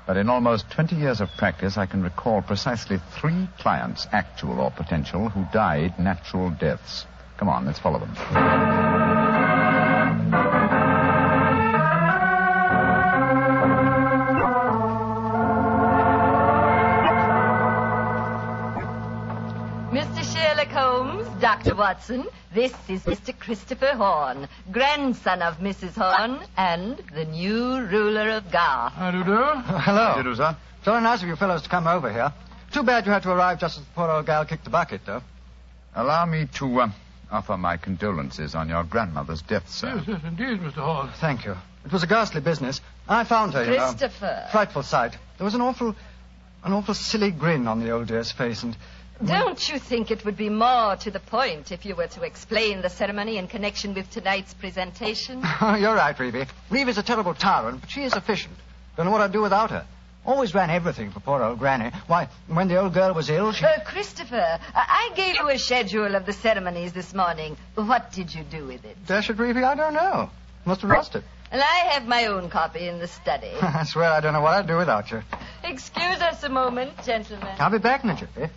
But 0.05 0.17
in 0.17 0.29
almost 0.29 0.69
20 0.69 0.95
years 0.95 1.19
of 1.19 1.29
practice, 1.35 1.77
I 1.77 1.87
can 1.87 2.03
recall 2.03 2.41
precisely 2.41 2.99
three 3.19 3.49
clients, 3.57 4.07
actual 4.11 4.61
or 4.61 4.71
potential, 4.71 5.29
who 5.29 5.45
died 5.51 5.97
natural 5.99 6.51
deaths. 6.51 7.05
Come 7.37 7.49
on, 7.49 7.65
let's 7.65 7.79
follow 7.79 7.99
them. 7.99 9.06
Dr. 21.47 21.75
Watson, 21.75 22.25
this 22.53 22.73
is 22.89 23.03
Mr. 23.03 23.33
Christopher 23.39 23.93
Horn, 23.95 24.49
grandson 24.69 25.41
of 25.41 25.59
Mrs. 25.59 25.93
Horn 25.95 26.41
and 26.57 27.01
the 27.15 27.23
new 27.23 27.85
ruler 27.85 28.31
of 28.31 28.51
Garth. 28.51 28.91
How 28.91 29.11
do 29.11 29.19
you 29.19 29.23
do? 29.23 29.31
Hello. 29.31 30.15
Did 30.17 30.25
you, 30.25 30.31
do, 30.31 30.35
sir? 30.35 30.57
It's 30.75 30.83
very 30.85 31.01
nice 31.01 31.21
of 31.21 31.29
you 31.29 31.37
fellows 31.37 31.61
to 31.61 31.69
come 31.69 31.87
over 31.87 32.11
here. 32.11 32.33
Too 32.73 32.83
bad 32.83 33.05
you 33.05 33.13
had 33.13 33.23
to 33.23 33.31
arrive 33.31 33.61
just 33.61 33.77
as 33.77 33.85
the 33.85 33.89
poor 33.91 34.09
old 34.09 34.25
gal 34.25 34.43
kicked 34.43 34.65
the 34.65 34.69
bucket, 34.69 35.05
though. 35.05 35.21
Allow 35.95 36.25
me 36.25 36.47
to 36.55 36.81
uh, 36.81 36.89
offer 37.31 37.55
my 37.55 37.77
condolences 37.77 38.53
on 38.53 38.67
your 38.67 38.83
grandmother's 38.83 39.41
death, 39.41 39.69
sir. 39.69 40.03
Yes, 40.05 40.05
yes, 40.05 40.21
indeed, 40.25 40.59
Mr. 40.59 40.83
Horn. 40.83 41.11
Thank 41.21 41.45
you. 41.45 41.55
It 41.85 41.93
was 41.93 42.03
a 42.03 42.07
ghastly 42.07 42.41
business. 42.41 42.81
I 43.07 43.23
found 43.23 43.53
her, 43.53 43.63
you 43.63 43.71
know. 43.71 43.85
Christopher, 43.91 44.49
Frightful 44.51 44.83
sight. 44.83 45.17
There 45.37 45.45
was 45.45 45.55
an 45.55 45.61
awful, 45.61 45.95
an 46.65 46.73
awful 46.73 46.93
silly 46.93 47.31
grin 47.31 47.69
on 47.69 47.79
the 47.79 47.91
old 47.91 48.07
dear's 48.09 48.33
face, 48.33 48.63
and 48.63 48.75
don't 49.25 49.69
you 49.69 49.79
think 49.79 50.11
it 50.11 50.23
would 50.25 50.37
be 50.37 50.49
more 50.49 50.95
to 50.97 51.11
the 51.11 51.19
point 51.19 51.71
if 51.71 51.85
you 51.85 51.95
were 51.95 52.07
to 52.07 52.23
explain 52.23 52.81
the 52.81 52.89
ceremony 52.89 53.37
in 53.37 53.47
connection 53.47 53.93
with 53.93 54.09
tonight's 54.09 54.53
presentation? 54.53 55.41
you're 55.61 55.95
right, 55.95 56.15
Reevy. 56.17 56.47
Reeve 56.69 56.89
is 56.89 56.97
a 56.97 57.03
terrible 57.03 57.33
tyrant, 57.33 57.81
but 57.81 57.89
she 57.89 58.03
is 58.03 58.13
efficient. 58.13 58.55
Don't 58.95 59.05
know 59.05 59.11
what 59.11 59.21
I'd 59.21 59.31
do 59.31 59.41
without 59.41 59.71
her. 59.71 59.85
Always 60.25 60.53
ran 60.53 60.69
everything 60.69 61.11
for 61.11 61.21
poor 61.21 61.41
old 61.41 61.57
Granny. 61.57 61.89
Why, 62.07 62.27
when 62.47 62.67
the 62.67 62.77
old 62.77 62.93
girl 62.93 63.13
was 63.13 63.29
ill, 63.29 63.53
she. 63.53 63.63
Uh, 63.63 63.79
Christopher, 63.85 64.59
I 64.75 65.11
gave 65.15 65.35
you 65.35 65.49
a 65.49 65.57
schedule 65.57 66.15
of 66.15 66.25
the 66.25 66.33
ceremonies 66.33 66.91
this 66.91 67.13
morning. 67.13 67.55
What 67.75 68.11
did 68.11 68.35
you 68.35 68.43
do 68.43 68.65
with 68.67 68.83
it? 68.83 68.97
Dash 69.05 69.29
it, 69.29 69.37
Reevy, 69.37 69.63
I 69.63 69.75
don't 69.75 69.93
know. 69.93 70.29
Must 70.65 70.81
have 70.81 70.89
lost 70.89 71.15
it. 71.15 71.23
And 71.49 71.61
I 71.61 71.91
have 71.91 72.05
my 72.05 72.25
own 72.25 72.49
copy 72.49 72.89
in 72.89 72.99
the 72.99 73.07
study. 73.07 73.51
I 73.61 73.85
swear 73.85 74.11
I 74.11 74.19
don't 74.19 74.33
know 74.33 74.41
what 74.41 74.53
I'd 74.53 74.67
do 74.67 74.75
without 74.75 75.09
you. 75.11 75.21
Excuse 75.63 76.19
us 76.21 76.43
a 76.43 76.49
moment, 76.49 76.91
gentlemen. 77.05 77.55
I'll 77.57 77.71
be 77.71 77.77
back 77.77 78.03
in 78.03 78.09
a 78.09 78.15
jiffy. 78.15 78.49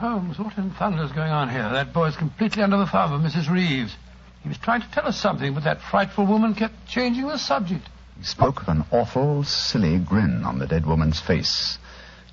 Holmes, 0.00 0.38
what 0.38 0.56
in 0.56 0.70
thunder 0.70 1.02
is 1.04 1.12
going 1.12 1.30
on 1.30 1.50
here? 1.50 1.68
That 1.68 1.92
boy's 1.92 2.16
completely 2.16 2.62
under 2.62 2.78
the 2.78 2.86
thumb 2.86 3.12
of 3.12 3.20
Mrs. 3.20 3.50
Reeves. 3.50 3.94
He 4.42 4.48
was 4.48 4.56
trying 4.56 4.80
to 4.80 4.90
tell 4.90 5.06
us 5.06 5.20
something, 5.20 5.52
but 5.52 5.64
that 5.64 5.82
frightful 5.82 6.26
woman 6.26 6.54
kept 6.54 6.88
changing 6.88 7.26
the 7.28 7.38
subject. 7.38 7.86
He 8.18 8.24
spoke 8.24 8.62
of 8.62 8.68
an 8.68 8.84
awful, 8.90 9.44
silly 9.44 9.98
grin 9.98 10.44
on 10.44 10.58
the 10.58 10.66
dead 10.66 10.86
woman's 10.86 11.20
face. 11.20 11.78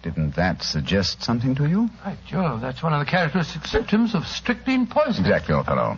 Didn't 0.02 0.36
that 0.36 0.64
suggest 0.64 1.24
something 1.24 1.56
to 1.56 1.68
you? 1.68 1.90
By 2.04 2.16
Jove, 2.26 2.62
that's 2.62 2.82
one 2.82 2.94
of 2.94 3.00
the 3.00 3.06
characteristic 3.06 3.66
symptoms 3.66 4.16
of 4.16 4.26
strychnine 4.26 4.88
poisoning. 4.88 5.30
Exactly, 5.30 5.56
old 5.56 5.66
fellow. 5.66 5.98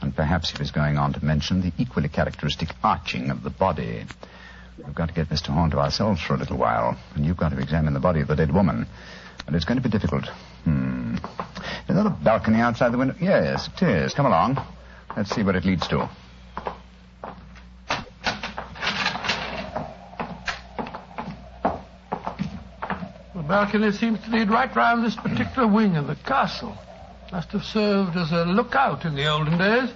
And 0.00 0.14
perhaps 0.14 0.50
he 0.50 0.58
was 0.58 0.70
going 0.70 0.98
on 0.98 1.12
to 1.12 1.24
mention 1.24 1.60
the 1.60 1.72
equally 1.78 2.08
characteristic 2.08 2.70
arching 2.82 3.30
of 3.30 3.42
the 3.44 3.50
body. 3.50 4.04
We've 4.84 4.94
got 4.94 5.08
to 5.08 5.14
get 5.14 5.28
Mr. 5.28 5.48
Horn 5.48 5.70
to 5.70 5.78
ourselves 5.78 6.20
for 6.20 6.34
a 6.34 6.36
little 6.36 6.58
while, 6.58 6.98
and 7.14 7.24
you've 7.24 7.36
got 7.36 7.50
to 7.50 7.58
examine 7.58 7.94
the 7.94 8.00
body 8.00 8.20
of 8.20 8.28
the 8.28 8.36
dead 8.36 8.52
woman. 8.52 8.86
And 9.46 9.56
it's 9.56 9.64
going 9.64 9.80
to 9.80 9.82
be 9.82 9.88
difficult. 9.88 10.26
Hmm. 10.64 11.16
Is 11.88 11.94
that 11.94 12.06
a 12.06 12.10
balcony 12.10 12.60
outside 12.60 12.92
the 12.92 12.98
window? 12.98 13.14
Yes, 13.20 13.68
it 13.76 13.82
is. 13.82 14.14
Come 14.14 14.26
along. 14.26 14.58
Let's 15.16 15.34
see 15.34 15.42
what 15.42 15.56
it 15.56 15.64
leads 15.64 15.86
to. 15.88 16.10
The 23.34 23.42
balcony 23.48 23.92
seems 23.92 24.20
to 24.24 24.30
lead 24.30 24.50
right 24.50 24.74
round 24.74 25.04
this 25.04 25.14
particular 25.14 25.68
wing 25.68 25.96
of 25.96 26.06
the 26.06 26.16
castle. 26.16 26.76
Must 27.32 27.50
have 27.52 27.64
served 27.64 28.16
as 28.16 28.32
a 28.32 28.44
lookout 28.44 29.04
in 29.04 29.14
the 29.14 29.26
olden 29.26 29.58
days. 29.58 29.90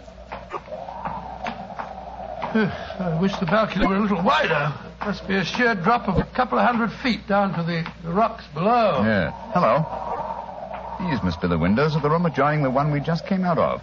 I 2.52 3.18
wish 3.20 3.34
the 3.36 3.46
balcony 3.46 3.86
were 3.86 3.96
a 3.96 4.00
little 4.00 4.22
wider. 4.22 4.72
Must 5.00 5.26
be 5.28 5.36
a 5.36 5.44
sheer 5.44 5.74
drop 5.76 6.08
of 6.08 6.18
a 6.18 6.24
couple 6.34 6.58
of 6.58 6.66
hundred 6.66 6.90
feet 7.00 7.26
down 7.28 7.54
to 7.54 7.62
the, 7.62 7.88
the 8.02 8.12
rocks 8.12 8.44
below. 8.52 9.02
Yeah. 9.04 9.30
Hello. 9.52 11.10
These 11.10 11.22
must 11.22 11.40
be 11.40 11.48
the 11.48 11.58
windows 11.58 11.94
of 11.94 12.02
the 12.02 12.10
room 12.10 12.26
adjoining 12.26 12.62
the 12.62 12.70
one 12.70 12.90
we 12.90 13.00
just 13.00 13.26
came 13.26 13.44
out 13.44 13.58
of. 13.58 13.80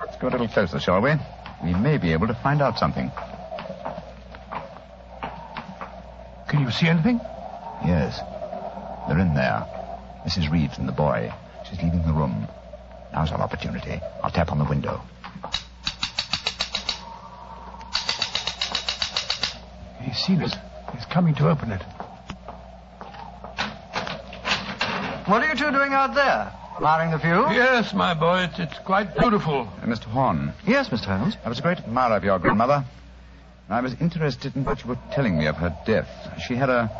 Let's 0.00 0.16
go 0.16 0.28
a 0.28 0.30
little 0.30 0.48
closer, 0.48 0.80
shall 0.80 1.00
we? 1.02 1.12
We 1.62 1.74
may 1.74 1.98
be 1.98 2.12
able 2.12 2.26
to 2.26 2.34
find 2.34 2.62
out 2.62 2.78
something. 2.78 3.10
Can 6.48 6.60
you 6.60 6.70
see 6.70 6.88
anything? 6.88 7.20
Yes. 7.84 8.18
They're 9.08 9.18
in 9.18 9.34
there. 9.34 9.66
Mrs. 10.26 10.50
Reeves 10.50 10.78
and 10.78 10.88
the 10.88 10.92
boy. 10.92 11.32
She's 11.68 11.82
leaving 11.82 12.02
the 12.02 12.12
room. 12.12 12.48
Now's 13.12 13.30
our 13.30 13.40
opportunity. 13.40 14.00
I'll 14.22 14.30
tap 14.30 14.50
on 14.50 14.58
the 14.58 14.64
window. 14.64 15.02
He's 20.10 20.18
seen 20.18 20.40
it. 20.42 20.52
He's 20.92 21.04
coming 21.04 21.36
to 21.36 21.48
open 21.48 21.70
it. 21.70 21.80
What 25.28 25.42
are 25.42 25.48
you 25.48 25.54
two 25.54 25.70
doing 25.70 25.92
out 25.92 26.14
there? 26.16 26.52
Admiring 26.74 27.12
the 27.12 27.18
view? 27.18 27.46
Yes, 27.54 27.94
my 27.94 28.14
boy, 28.14 28.48
it's, 28.50 28.58
it's 28.58 28.78
quite 28.80 29.16
beautiful. 29.16 29.68
Uh, 29.80 29.86
Mr. 29.86 30.06
Horn, 30.06 30.52
Yes, 30.66 30.88
Mr. 30.88 31.04
Holmes. 31.04 31.36
I 31.44 31.48
was 31.48 31.60
a 31.60 31.62
great 31.62 31.78
admirer 31.78 32.16
of 32.16 32.24
your 32.24 32.40
grandmother. 32.40 32.84
And 33.68 33.74
I 33.74 33.80
was 33.80 33.94
interested 34.00 34.56
in 34.56 34.64
what 34.64 34.82
you 34.82 34.88
were 34.88 34.98
telling 35.12 35.38
me 35.38 35.46
of 35.46 35.54
her 35.56 35.76
death. 35.86 36.08
She 36.44 36.56
had 36.56 36.70
a, 36.70 36.90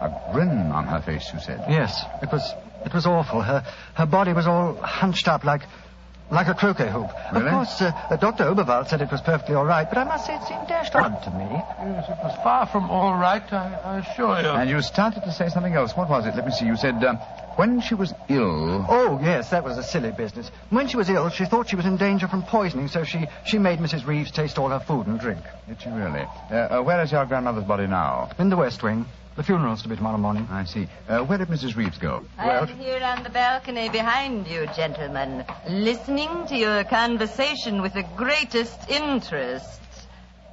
a 0.00 0.32
grin 0.32 0.48
on 0.72 0.86
her 0.86 1.00
face, 1.02 1.30
you 1.32 1.38
said. 1.38 1.64
Yes, 1.68 2.02
it 2.20 2.32
was 2.32 2.52
it 2.84 2.92
was 2.92 3.06
awful. 3.06 3.42
Her 3.42 3.64
her 3.94 4.06
body 4.06 4.32
was 4.32 4.48
all 4.48 4.74
hunched 4.74 5.28
up 5.28 5.44
like 5.44 5.62
like 6.30 6.48
a 6.48 6.54
croquet 6.54 6.90
hoop. 6.90 7.10
Really? 7.32 7.46
Of 7.46 7.52
course, 7.52 7.82
uh, 7.82 7.92
uh, 8.10 8.16
Dr. 8.16 8.44
Oberwald 8.44 8.88
said 8.88 9.00
it 9.00 9.10
was 9.10 9.20
perfectly 9.20 9.54
all 9.54 9.64
right, 9.64 9.88
but 9.88 9.98
I 9.98 10.04
must 10.04 10.26
say 10.26 10.36
it 10.36 10.42
seemed 10.44 10.66
dashed 10.68 10.94
odd 10.94 11.22
to 11.24 11.30
me. 11.30 11.46
Yes, 11.50 12.08
it 12.08 12.18
was 12.22 12.34
far 12.42 12.66
from 12.66 12.90
all 12.90 13.14
right, 13.14 13.42
I, 13.52 13.74
I 13.84 13.98
assure 13.98 14.40
you. 14.40 14.48
And 14.48 14.70
you 14.70 14.80
started 14.82 15.22
to 15.24 15.32
say 15.32 15.48
something 15.48 15.74
else. 15.74 15.96
What 15.96 16.08
was 16.08 16.26
it? 16.26 16.34
Let 16.36 16.46
me 16.46 16.52
see. 16.52 16.66
You 16.66 16.76
said 16.76 17.02
uh, 17.02 17.16
when 17.60 17.78
she 17.82 17.94
was 17.94 18.14
ill. 18.30 18.86
Oh, 18.88 19.20
yes, 19.22 19.50
that 19.50 19.62
was 19.62 19.76
a 19.76 19.82
silly 19.82 20.12
business. 20.12 20.50
When 20.70 20.88
she 20.88 20.96
was 20.96 21.10
ill, 21.10 21.28
she 21.28 21.44
thought 21.44 21.68
she 21.68 21.76
was 21.76 21.84
in 21.84 21.98
danger 21.98 22.26
from 22.26 22.42
poisoning, 22.42 22.88
so 22.88 23.04
she, 23.04 23.26
she 23.44 23.58
made 23.58 23.80
Mrs. 23.80 24.06
Reeves 24.06 24.30
taste 24.30 24.58
all 24.58 24.70
her 24.70 24.80
food 24.80 25.06
and 25.06 25.20
drink. 25.20 25.42
Did 25.68 25.82
she 25.82 25.90
really? 25.90 26.26
Uh, 26.50 26.54
uh, 26.54 26.82
where 26.82 27.02
is 27.02 27.12
your 27.12 27.26
grandmother's 27.26 27.64
body 27.64 27.86
now? 27.86 28.30
In 28.38 28.48
the 28.48 28.56
West 28.56 28.82
Wing. 28.82 29.04
The 29.36 29.42
funeral's 29.42 29.82
to 29.82 29.90
be 29.90 29.96
tomorrow 29.96 30.16
morning. 30.16 30.48
I 30.50 30.64
see. 30.64 30.88
Uh, 31.06 31.20
where 31.20 31.36
did 31.36 31.48
Mrs. 31.48 31.76
Reeves 31.76 31.98
go? 31.98 32.24
I'm 32.38 32.66
here 32.78 33.02
on 33.02 33.24
the 33.24 33.30
balcony 33.30 33.90
behind 33.90 34.46
you, 34.46 34.66
gentlemen, 34.74 35.44
listening 35.68 36.46
to 36.46 36.56
your 36.56 36.84
conversation 36.84 37.82
with 37.82 37.92
the 37.92 38.04
greatest 38.16 38.88
interest. 38.88 39.82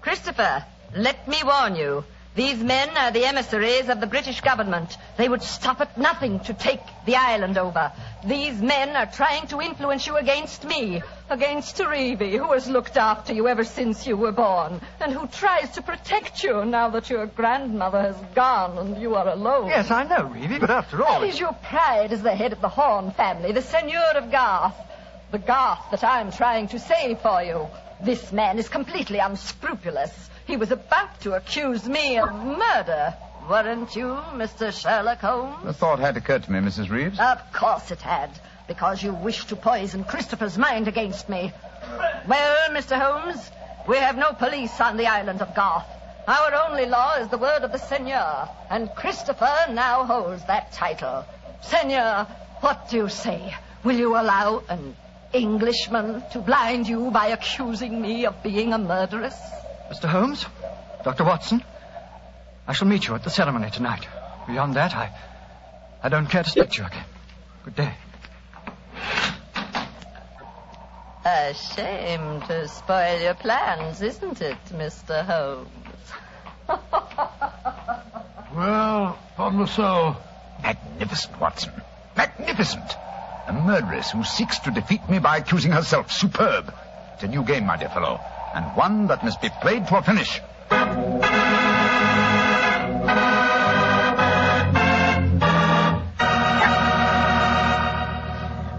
Christopher, 0.02 0.66
let 0.94 1.26
me 1.26 1.38
warn 1.46 1.78
you. 1.78 2.04
These 2.38 2.63
men 2.63 2.96
are 2.96 3.10
the 3.10 3.25
emissaries 3.25 3.89
of 3.89 4.00
the 4.00 4.06
British 4.06 4.41
government. 4.41 4.96
They 5.17 5.27
would 5.27 5.41
stop 5.41 5.82
at 5.82 5.98
nothing 5.98 6.39
to 6.41 6.53
take 6.53 6.82
the 7.08 7.15
island 7.15 7.58
over. 7.58 7.91
These 8.24 8.62
men 8.62 8.96
are 8.96 9.08
trying 9.08 9.48
to 9.48 9.60
influence 9.60 10.06
you 10.06 10.17
against 10.17 10.63
me, 10.63 11.01
against 11.32 11.77
Reevy, 11.77 12.38
who 12.38 12.53
has 12.53 12.70
looked 12.70 12.96
after 12.96 13.34
you 13.34 13.48
ever 13.48 13.63
since 13.63 14.06
you 14.06 14.15
were 14.15 14.32
born, 14.32 14.79
and 15.01 15.12
who 15.12 15.25
tries 15.25 15.72
to 15.72 15.82
protect 15.82 16.44
you 16.44 16.63
now 16.63 16.91
that 16.91 17.10
your 17.10 17.25
grandmother 17.25 18.03
has 18.03 18.17
gone 18.36 18.77
and 18.77 19.01
you 19.01 19.15
are 19.15 19.29
alone. 19.29 19.70
Yes, 19.70 19.89
I 19.89 20.03
know, 20.03 20.25
Reevy, 20.27 20.60
but 20.60 20.70
after 20.70 21.03
all. 21.03 21.22
That 21.22 21.29
is 21.29 21.39
your 21.39 21.53
pride 21.53 22.13
as 22.13 22.22
the 22.22 22.36
head 22.36 22.53
of 22.53 22.62
the 22.62 22.70
Horn 22.70 23.10
family, 23.13 23.51
the 23.51 23.63
Seigneur 23.63 24.12
of 24.13 24.29
Garth. 24.29 24.75
The 25.32 25.39
Garth 25.39 25.89
that 25.89 26.03
I'm 26.03 26.32
trying 26.32 26.67
to 26.67 26.77
save 26.77 27.20
for 27.20 27.41
you. 27.41 27.65
This 28.03 28.32
man 28.32 28.60
is 28.60 28.70
completely 28.70 29.17
unscrupulous. 29.17 30.26
He 30.48 30.56
was 30.56 30.72
about 30.72 31.20
to 31.22 31.34
accuse 31.34 31.89
me 31.89 32.18
of 32.18 32.34
murder. 32.34 33.13
Weren't 33.50 33.94
you, 33.98 34.18
Mr. 34.32 34.72
Sherlock 34.72 35.20
Holmes? 35.20 35.66
The 35.66 35.74
thought 35.74 36.00
had 36.00 36.16
occurred 36.16 36.44
to 36.44 36.51
me, 36.54 36.60
Mrs. 36.60 36.89
Reeves. 36.89 37.20
Of 37.20 37.51
course 37.51 37.92
it 37.92 38.01
had, 38.01 38.30
because 38.66 39.04
you 39.04 39.13
wished 39.13 39.50
to 39.50 39.58
poison 39.58 40.06
Christopher's 40.06 40.58
mind 40.58 40.88
against 40.88 41.27
me. 41.27 41.51
Well, 42.30 42.70
Mr. 42.70 42.98
Holmes, 42.98 43.51
we 43.89 43.98
have 43.98 44.18
no 44.18 44.32
police 44.32 44.80
on 44.80 44.96
the 44.96 45.08
island 45.08 45.42
of 45.42 45.54
Garth. 45.54 45.86
Our 46.30 46.56
only 46.70 46.86
law 46.86 47.16
is 47.16 47.27
the 47.27 47.38
word 47.38 47.63
of 47.63 47.74
the 47.74 47.80
Seigneur, 47.80 48.48
and 48.70 48.96
Christopher 48.96 49.54
now 49.72 50.06
holds 50.06 50.46
that 50.46 50.72
title. 50.72 51.25
Seigneur, 51.62 52.25
what 52.62 52.89
do 52.89 52.96
you 52.96 53.10
say? 53.10 53.54
Will 53.84 53.98
you 53.98 54.16
allow 54.16 54.63
an 54.70 54.96
Englishman 55.34 56.24
to 56.32 56.39
blind 56.39 56.88
you 56.88 57.12
by 57.12 57.27
accusing 57.27 58.01
me 58.01 58.25
of 58.25 58.42
being 58.44 58.72
a 58.72 58.77
murderess? 58.77 59.58
Mr. 59.91 60.08
Holmes? 60.10 60.46
Dr. 61.03 61.24
Watson? 61.24 61.63
I 62.67 62.74
shall 62.74 62.88
meet 62.88 63.08
you 63.08 63.15
at 63.15 63.24
the 63.24 63.29
ceremony 63.29 63.70
tonight. 63.70 64.08
Beyond 64.48 64.75
that, 64.75 64.94
I. 64.96 65.12
I 66.03 66.10
don't 66.10 66.27
care 66.27 66.44
to 66.44 66.50
speak 66.50 66.70
to 66.72 66.82
you 66.82 66.88
again. 66.88 67.06
Good 67.65 67.75
day. 67.75 67.94
A 71.25 71.53
shame 71.53 72.41
to 72.41 72.67
spoil 72.67 73.22
your 73.22 73.34
plans, 73.34 74.01
isn't 74.01 74.41
it, 74.41 74.58
Mr. 74.72 75.25
Holmes? 75.25 75.67
Well, 78.56 79.20
upon 79.34 79.56
my 79.58 79.65
soul, 79.65 80.15
Magnificent, 80.63 81.39
Watson. 81.39 81.72
Magnificent. 82.15 82.91
A 83.48 83.53
murderess 83.53 84.10
who 84.10 84.24
seeks 84.24 84.58
to 84.60 84.72
defeat 84.72 85.08
me 85.08 85.20
by 85.20 85.38
accusing 85.38 85.72
herself. 85.72 86.12
Superb. 86.12 86.74
It's 87.13 87.24
a 87.24 87.27
new 87.27 87.44
game, 87.44 87.67
my 87.67 87.77
dear 87.77 87.89
fellow, 87.89 88.20
and 88.58 88.76
one 88.76 89.08
that 89.08 89.24
must 89.24 89.40
be 89.40 89.50
played 89.62 89.88
to 89.88 89.98
a 89.98 90.02
finish. 90.02 90.42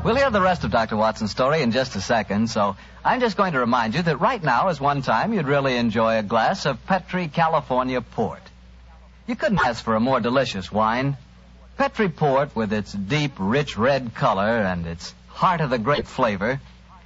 We'll 0.04 0.16
hear 0.16 0.30
the 0.30 0.40
rest 0.40 0.64
of 0.64 0.72
Dr. 0.72 0.96
Watson's 0.96 1.30
story 1.30 1.62
in 1.62 1.70
just 1.70 1.94
a 1.94 2.00
second, 2.00 2.50
so 2.50 2.76
I'm 3.04 3.20
just 3.20 3.36
going 3.36 3.52
to 3.52 3.60
remind 3.60 3.94
you 3.94 4.02
that 4.02 4.20
right 4.20 4.42
now 4.42 4.68
is 4.68 4.80
one 4.80 5.02
time 5.02 5.32
you'd 5.32 5.46
really 5.46 5.76
enjoy 5.76 6.18
a 6.18 6.22
glass 6.22 6.66
of 6.66 6.84
Petri 6.86 7.28
California 7.28 8.00
Port. 8.00 8.42
You 9.26 9.36
couldn't 9.36 9.60
ask 9.64 9.84
for 9.84 9.94
a 9.94 10.00
more 10.00 10.18
delicious 10.18 10.72
wine. 10.72 11.16
Petri 11.76 12.08
Port, 12.08 12.56
with 12.56 12.72
its 12.72 12.92
deep, 12.92 13.32
rich 13.38 13.76
red 13.76 14.14
color 14.14 14.56
and 14.56 14.86
its 14.86 15.14
heart 15.28 15.60
of 15.60 15.70
the 15.70 15.78
grape 15.78 16.06
flavor, 16.06 16.58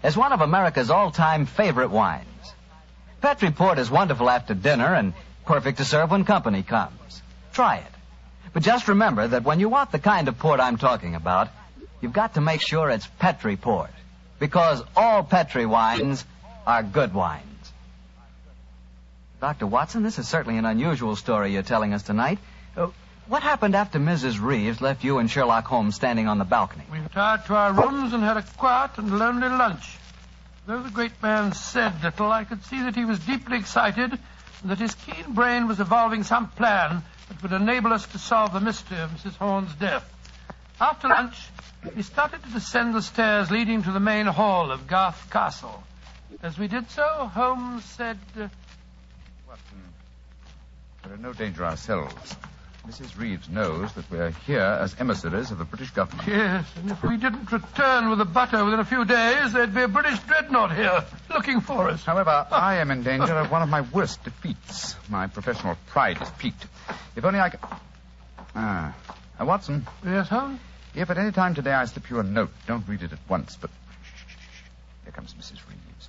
is 0.03 0.17
one 0.17 0.33
of 0.33 0.41
America's 0.41 0.91
all-time 0.91 1.45
favorite 1.45 1.91
wines. 1.91 2.32
Petri 3.23 3.53
Port 3.53 3.79
is 3.79 3.89
wonderful 3.89 4.29
after 4.29 4.53
dinner 4.53 4.95
and 4.95 5.15
perfect 5.47 5.79
to 5.79 5.85
serve 5.85 6.11
when 6.11 6.25
company 6.25 6.65
comes. 6.65 7.23
Try 7.53 7.77
it. 7.77 7.93
But 8.53 8.65
just 8.65 8.89
remember 8.89 9.29
that 9.29 9.45
when 9.45 9.61
you 9.61 9.69
want 9.69 9.93
the 9.93 10.01
kind 10.01 10.27
of 10.27 10.39
port 10.39 10.59
I'm 10.59 10.77
talking 10.77 11.15
about, 11.15 11.49
you've 12.01 12.13
got 12.13 12.35
to 12.35 12.41
make 12.41 12.61
sure 12.61 12.91
it's 12.91 13.07
Petri 13.21 13.57
Port. 13.57 13.91
Because 14.41 14.83
all 14.97 15.23
Petri 15.23 15.67
wines 15.67 16.25
are 16.67 16.83
good 16.83 17.15
wines. 17.15 17.47
Dr. 19.41 19.69
Watson, 19.69 20.03
this 20.03 20.19
is 20.19 20.29
certainly 20.29 20.59
an 20.59 20.65
unusual 20.65 21.15
story 21.15 21.53
you're 21.53 21.63
telling 21.63 21.95
us 21.95 22.03
tonight. 22.03 22.41
Uh, 22.77 22.89
what 23.29 23.45
happened 23.45 23.77
after 23.77 24.01
Mrs. 24.01 24.41
Reeves 24.41 24.81
left 24.81 25.05
you 25.05 25.19
and 25.19 25.31
Sherlock 25.31 25.67
Holmes 25.67 25.95
standing 25.95 26.27
on 26.27 26.39
the 26.39 26.45
balcony? 26.45 26.85
we 26.91 26.99
retired 26.99 27.47
to 27.47 27.55
our 27.55 27.73
rooms 27.73 28.13
and 28.13 28.23
had 28.23 28.37
a 28.37 28.43
quiet 28.43 28.99
and 28.99 29.17
lonely 29.17 29.49
lunch. 29.49 29.97
Though 30.65 30.83
the 30.83 30.91
great 30.91 31.21
man 31.23 31.53
said 31.53 32.05
little, 32.05 32.31
I 32.31 32.45
could 32.45 32.65
see 32.65 32.83
that 32.83 32.95
he 32.95 33.05
was 33.05 33.19
deeply 33.19 33.59
excited 33.59 34.13
and 34.13 34.71
that 34.71 34.79
his 34.79 34.95
keen 34.95 35.35
brain 35.35 35.67
was 35.67 35.81
evolving 35.81 36.23
some 36.23 36.49
plan 36.51 37.03
that 37.29 37.43
would 37.43 37.53
enable 37.53 37.93
us 37.93 38.07
to 38.09 38.19
solve 38.19 38.53
the 38.53 38.61
mystery 38.61 38.99
of 39.01 39.11
Mrs. 39.11 39.37
Horn's 39.37 39.75
death. 39.75 40.09
After 40.81 41.09
lunch, 41.09 41.37
we 41.97 42.03
started 42.03 42.45
to 42.45 42.51
descend 42.51 42.95
the 42.95 43.03
stairs 43.03 43.51
leading 43.51 43.83
to 43.83 43.91
the 43.91 44.01
main 44.01 44.27
hall 44.27 44.71
of 44.71 44.87
Garth 44.87 45.31
Castle. 45.31 45.83
As 46.43 46.57
we 46.59 46.69
did 46.69 46.89
so, 46.91 47.31
Holmes 47.35 47.85
said, 47.85 48.19
uh, 48.37 48.49
Watson, 49.49 49.83
We're 51.05 51.15
in 51.15 51.23
no 51.23 51.33
danger 51.33 51.65
ourselves. 51.65 52.37
Mrs. 52.89 53.17
Reeves 53.17 53.49
knows 53.49 53.93
that 53.93 54.11
we're 54.11 54.31
here 54.45 54.59
as 54.61 54.97
emissaries 54.99 55.53
of 55.53 55.59
the 55.59 55.65
British 55.65 55.91
government. 55.91 56.27
Yes, 56.29 56.67
and 56.77 56.91
if 56.91 57.01
we 57.05 57.17
didn't 57.17 57.51
return 57.53 58.11
with 58.11 58.19
the 58.19 58.25
butter 58.25 58.65
within 58.65 58.81
a 58.81 58.85
few 58.85 59.05
days, 59.05 59.53
there'd 59.53 59.73
be 59.75 59.83
a 59.83 59.89
British 59.89 60.19
dreadnought 60.21 60.75
here 60.75 61.05
looking 61.31 61.61
for 61.61 61.89
us. 61.89 62.03
However, 62.05 62.45
I 62.51 62.77
am 62.77 62.91
in 62.91 63.05
danger 63.05 63.35
of 63.39 63.53
one 63.53 63.63
of 63.63 63.69
my 63.69 63.83
worst 63.83 64.25
defeats. 64.25 64.97
My 65.09 65.29
professional 65.29 65.77
pride 65.87 66.21
is 66.21 66.29
piqued. 66.39 66.67
If 67.15 67.25
only 67.25 67.39
I 67.39 67.51
could. 67.51 67.61
Ah. 68.57 68.95
Uh, 69.41 69.45
Watson, 69.45 69.87
Yes, 70.05 70.29
Holmes? 70.29 70.61
if 70.95 71.09
at 71.09 71.19
any 71.19 71.31
time 71.33 71.55
today 71.55 71.73
I 71.73 71.85
slip 71.85 72.11
you 72.11 72.19
a 72.19 72.23
note, 72.25 72.51
don't 72.67 72.87
read 72.89 73.03
it 73.03 73.13
at 73.13 73.19
once, 73.29 73.57
but. 73.61 73.71
Here 75.05 75.13
comes 75.13 75.35
Mrs. 75.35 75.59
Reeves. 75.69 76.09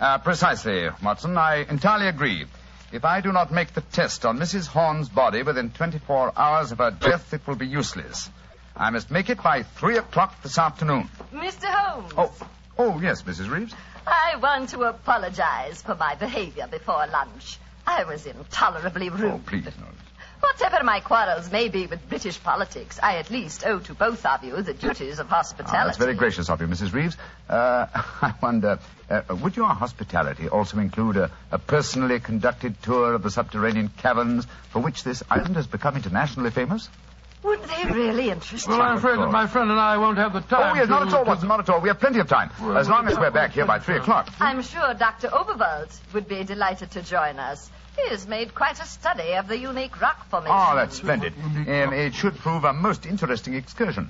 Uh, 0.00 0.18
precisely, 0.18 0.88
Watson. 1.02 1.36
I 1.36 1.66
entirely 1.68 2.08
agree. 2.08 2.46
If 2.92 3.06
I 3.06 3.22
do 3.22 3.32
not 3.32 3.50
make 3.50 3.72
the 3.72 3.80
test 3.80 4.26
on 4.26 4.38
Mrs. 4.38 4.66
Horn's 4.66 5.08
body 5.08 5.42
within 5.42 5.70
24 5.70 6.34
hours 6.36 6.72
of 6.72 6.78
her 6.78 6.90
death, 6.90 7.32
it 7.32 7.46
will 7.46 7.56
be 7.56 7.66
useless. 7.66 8.28
I 8.76 8.90
must 8.90 9.10
make 9.10 9.30
it 9.30 9.42
by 9.42 9.62
3 9.62 9.96
o'clock 9.96 10.42
this 10.42 10.58
afternoon. 10.58 11.08
Mr. 11.32 11.64
Holmes. 11.64 12.12
Oh, 12.18 12.34
oh, 12.78 13.00
yes, 13.00 13.22
Mrs. 13.22 13.50
Reeves. 13.50 13.74
I 14.06 14.36
want 14.36 14.68
to 14.70 14.82
apologize 14.82 15.80
for 15.80 15.94
my 15.94 16.16
behavior 16.16 16.66
before 16.70 17.06
lunch. 17.06 17.58
I 17.86 18.04
was 18.04 18.26
intolerably 18.26 19.08
oh, 19.08 19.14
rude. 19.14 19.32
Oh, 19.32 19.40
please, 19.46 19.64
no. 19.64 19.86
Whatever 20.42 20.82
my 20.82 20.98
quarrels 20.98 21.52
may 21.52 21.68
be 21.68 21.86
with 21.86 22.08
British 22.08 22.42
politics, 22.42 22.98
I 23.00 23.16
at 23.18 23.30
least 23.30 23.64
owe 23.64 23.78
to 23.78 23.94
both 23.94 24.26
of 24.26 24.42
you 24.42 24.60
the 24.60 24.74
duties 24.74 25.20
of 25.20 25.28
hospitality. 25.28 25.86
that's 25.86 25.98
very 25.98 26.14
gracious 26.14 26.50
of 26.50 26.60
you, 26.60 26.66
Mrs. 26.66 26.92
Reeves. 26.92 27.16
Uh, 27.48 27.86
I 27.94 28.34
wonder, 28.42 28.80
uh, 29.08 29.22
would 29.40 29.56
your 29.56 29.68
hospitality 29.68 30.48
also 30.48 30.78
include 30.78 31.16
a, 31.16 31.30
a 31.52 31.58
personally 31.58 32.18
conducted 32.18 32.82
tour 32.82 33.14
of 33.14 33.22
the 33.22 33.30
subterranean 33.30 33.88
caverns 33.98 34.46
for 34.70 34.80
which 34.82 35.04
this 35.04 35.22
island 35.30 35.54
has 35.54 35.68
become 35.68 35.94
internationally 35.94 36.50
famous? 36.50 36.88
Would 37.44 37.62
they 37.62 37.84
really 37.90 38.30
interest 38.30 38.66
Well, 38.66 38.78
you? 38.78 38.82
I'm 38.82 38.96
afraid 38.98 39.18
that 39.18 39.30
my 39.30 39.46
friend 39.46 39.70
and 39.70 39.78
I 39.78 39.96
won't 39.98 40.18
have 40.18 40.32
the 40.32 40.40
time 40.40 40.72
oh, 40.72 40.76
yes, 40.76 40.86
to... 40.86 40.90
not 40.90 41.06
at 41.06 41.14
all, 41.14 41.24
to- 41.24 41.30
Watson, 41.30 41.48
not 41.48 41.60
at 41.60 41.70
all. 41.70 41.80
We 41.80 41.88
have 41.88 42.00
plenty 42.00 42.18
of 42.18 42.28
time. 42.28 42.50
As 42.76 42.88
long 42.88 43.06
as 43.08 43.16
we're 43.16 43.30
back 43.30 43.52
here 43.52 43.66
by 43.66 43.78
3 43.78 43.96
o'clock. 43.96 44.28
I'm 44.40 44.62
sure 44.62 44.94
Dr. 44.94 45.28
Oberwald 45.28 45.96
would 46.14 46.26
be 46.26 46.42
delighted 46.44 46.92
to 46.92 47.02
join 47.02 47.38
us. 47.38 47.70
He 47.96 48.08
has 48.08 48.26
made 48.26 48.54
quite 48.54 48.80
a 48.80 48.86
study 48.86 49.34
of 49.34 49.48
the 49.48 49.58
unique 49.58 50.00
rock 50.00 50.26
formation. 50.30 50.56
Oh, 50.58 50.74
that's 50.74 50.96
splendid. 50.96 51.34
Um, 51.38 51.92
it 51.92 52.14
should 52.14 52.34
prove 52.38 52.64
a 52.64 52.72
most 52.72 53.04
interesting 53.04 53.52
excursion. 53.54 54.08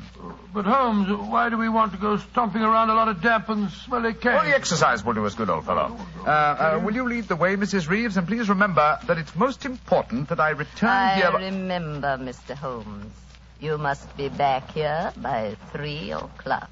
But, 0.55 0.67
Holmes, 0.67 1.09
why 1.11 1.49
do 1.49 1.59
we 1.59 1.69
want 1.69 1.93
to 1.93 1.99
go 1.99 2.17
stomping 2.17 2.63
around 2.63 2.91
a 2.91 2.95
lot 2.95 3.09
of 3.09 3.21
damp 3.21 3.49
and 3.49 3.69
smelly 3.71 4.13
caves? 4.13 4.25
Well, 4.25 4.45
the 4.45 4.55
exercise 4.55 5.05
will 5.05 5.15
do 5.15 5.27
us 5.27 5.35
good, 5.35 5.51
old 5.51 5.67
fellow. 5.67 5.97
Uh, 6.25 6.31
uh, 6.31 6.81
will 6.85 6.95
you 6.95 7.09
lead 7.09 7.25
the 7.25 7.35
way, 7.37 7.57
Mrs. 7.57 7.89
Reeves? 7.89 8.17
And 8.17 8.27
please 8.29 8.49
remember 8.49 8.99
that 9.07 9.19
it's 9.19 9.35
most 9.35 9.65
important 9.65 10.29
that 10.29 10.39
I 10.39 10.51
return 10.51 10.89
I 10.91 11.15
here. 11.17 11.33
remember, 11.33 12.17
Mr. 12.19 12.55
Holmes. 12.55 13.13
You 13.61 13.79
must 13.79 14.17
be 14.17 14.29
back 14.29 14.71
here 14.73 15.13
by 15.17 15.57
three 15.73 16.13
o'clock. 16.13 16.71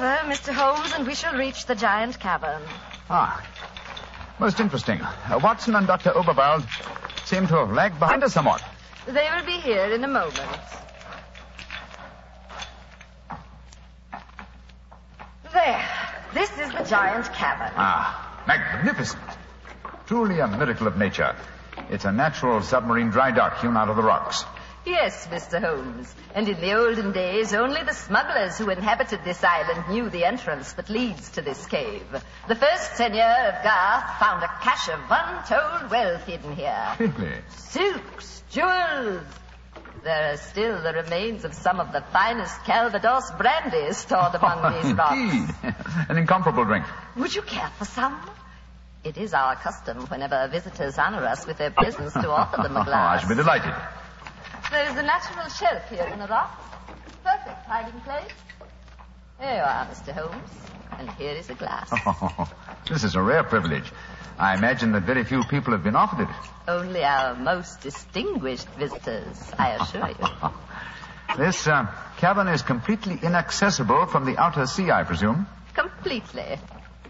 Further, 0.00 0.32
Mr. 0.32 0.52
Holmes, 0.52 0.92
and 0.94 1.06
we 1.06 1.14
shall 1.14 1.34
reach 1.36 1.66
the 1.66 1.74
giant 1.74 2.18
cavern. 2.18 2.62
Ah, 3.10 3.44
most 4.38 4.58
interesting. 4.58 4.98
Uh, 5.00 5.38
Watson 5.42 5.74
and 5.74 5.86
Dr. 5.86 6.10
Oberwald 6.10 6.64
seem 7.26 7.46
to 7.48 7.54
have 7.56 7.70
lagged 7.70 7.98
behind 7.98 8.24
us 8.24 8.32
somewhat. 8.32 8.64
They 9.06 9.28
will 9.34 9.44
be 9.44 9.58
here 9.60 9.92
in 9.92 10.02
a 10.02 10.08
moment. 10.08 10.40
There. 15.52 15.88
This 16.32 16.50
is 16.58 16.72
the 16.72 16.84
giant 16.84 17.30
cavern. 17.34 17.72
Ah, 17.76 18.42
magnificent. 18.46 19.22
Truly 20.06 20.40
a 20.40 20.48
miracle 20.48 20.86
of 20.86 20.96
nature. 20.96 21.36
It's 21.90 22.06
a 22.06 22.12
natural 22.12 22.62
submarine 22.62 23.10
dry 23.10 23.32
dock 23.32 23.60
hewn 23.60 23.76
out 23.76 23.88
of 23.90 23.96
the 23.96 24.02
rocks. 24.02 24.44
Yes, 24.86 25.26
Mr. 25.26 25.60
Holmes. 25.60 26.14
And 26.34 26.48
in 26.48 26.60
the 26.60 26.72
olden 26.72 27.12
days, 27.12 27.52
only 27.52 27.82
the 27.82 27.92
smugglers 27.92 28.56
who 28.56 28.70
inhabited 28.70 29.20
this 29.24 29.44
island 29.44 29.88
knew 29.90 30.08
the 30.08 30.24
entrance 30.24 30.72
that 30.74 30.88
leads 30.88 31.30
to 31.32 31.42
this 31.42 31.66
cave. 31.66 32.06
The 32.48 32.54
first 32.54 32.96
seigneur 32.96 33.52
of 33.52 33.62
Garth 33.62 34.18
found 34.18 34.42
a 34.42 34.48
cache 34.62 34.88
of 34.88 35.00
untold 35.10 35.90
wealth 35.90 36.24
hidden 36.24 36.56
here. 36.56 36.96
Really? 36.98 37.34
Silks, 37.50 38.42
jewels. 38.50 39.22
There 40.02 40.32
are 40.32 40.36
still 40.38 40.82
the 40.82 40.94
remains 40.94 41.44
of 41.44 41.52
some 41.52 41.78
of 41.78 41.92
the 41.92 42.00
finest 42.00 42.64
Calvados 42.64 43.30
brandy 43.32 43.92
stored 43.92 44.34
among 44.34 44.60
oh, 44.64 44.82
these 44.82 44.94
rocks. 44.94 45.14
Indeed. 45.14 45.74
An 46.08 46.16
incomparable 46.16 46.64
drink. 46.64 46.86
Would 47.16 47.34
you 47.34 47.42
care 47.42 47.70
for 47.76 47.84
some? 47.84 48.18
It 49.04 49.18
is 49.18 49.34
our 49.34 49.56
custom 49.56 50.06
whenever 50.06 50.48
visitors 50.48 50.98
honor 50.98 51.26
us 51.26 51.46
with 51.46 51.58
their 51.58 51.70
presence 51.70 52.14
to 52.14 52.30
offer 52.30 52.62
them 52.62 52.76
a 52.78 52.84
glass. 52.86 53.18
I 53.18 53.20
should 53.20 53.28
be 53.28 53.34
delighted. 53.34 53.74
There 54.70 54.88
is 54.88 54.96
a 54.96 55.02
natural 55.02 55.48
shelf 55.48 55.88
here 55.90 56.04
in 56.12 56.18
the 56.20 56.28
rocks. 56.28 56.62
Perfect 57.24 57.66
hiding 57.66 58.00
place. 58.02 58.30
There 59.40 59.56
you 59.56 59.62
are, 59.62 59.86
Mr. 59.86 60.12
Holmes. 60.12 60.50
And 60.98 61.10
here 61.12 61.34
is 61.34 61.50
a 61.50 61.54
glass. 61.54 61.90
this 62.88 63.02
is 63.02 63.16
a 63.16 63.22
rare 63.22 63.42
privilege. 63.42 63.90
I 64.38 64.54
imagine 64.54 64.92
that 64.92 65.02
very 65.02 65.24
few 65.24 65.42
people 65.44 65.72
have 65.72 65.82
been 65.82 65.96
offered 65.96 66.28
it. 66.28 66.34
Only 66.68 67.02
our 67.02 67.34
most 67.34 67.80
distinguished 67.80 68.68
visitors, 68.78 69.50
I 69.58 69.70
assure 69.70 70.08
you. 70.08 70.50
This 71.36 71.68
uh, 71.68 71.86
cavern 72.16 72.48
is 72.48 72.62
completely 72.62 73.18
inaccessible 73.22 74.06
from 74.06 74.24
the 74.24 74.36
outer 74.36 74.66
sea, 74.66 74.90
I 74.90 75.04
presume. 75.04 75.46
Completely. 75.74 76.58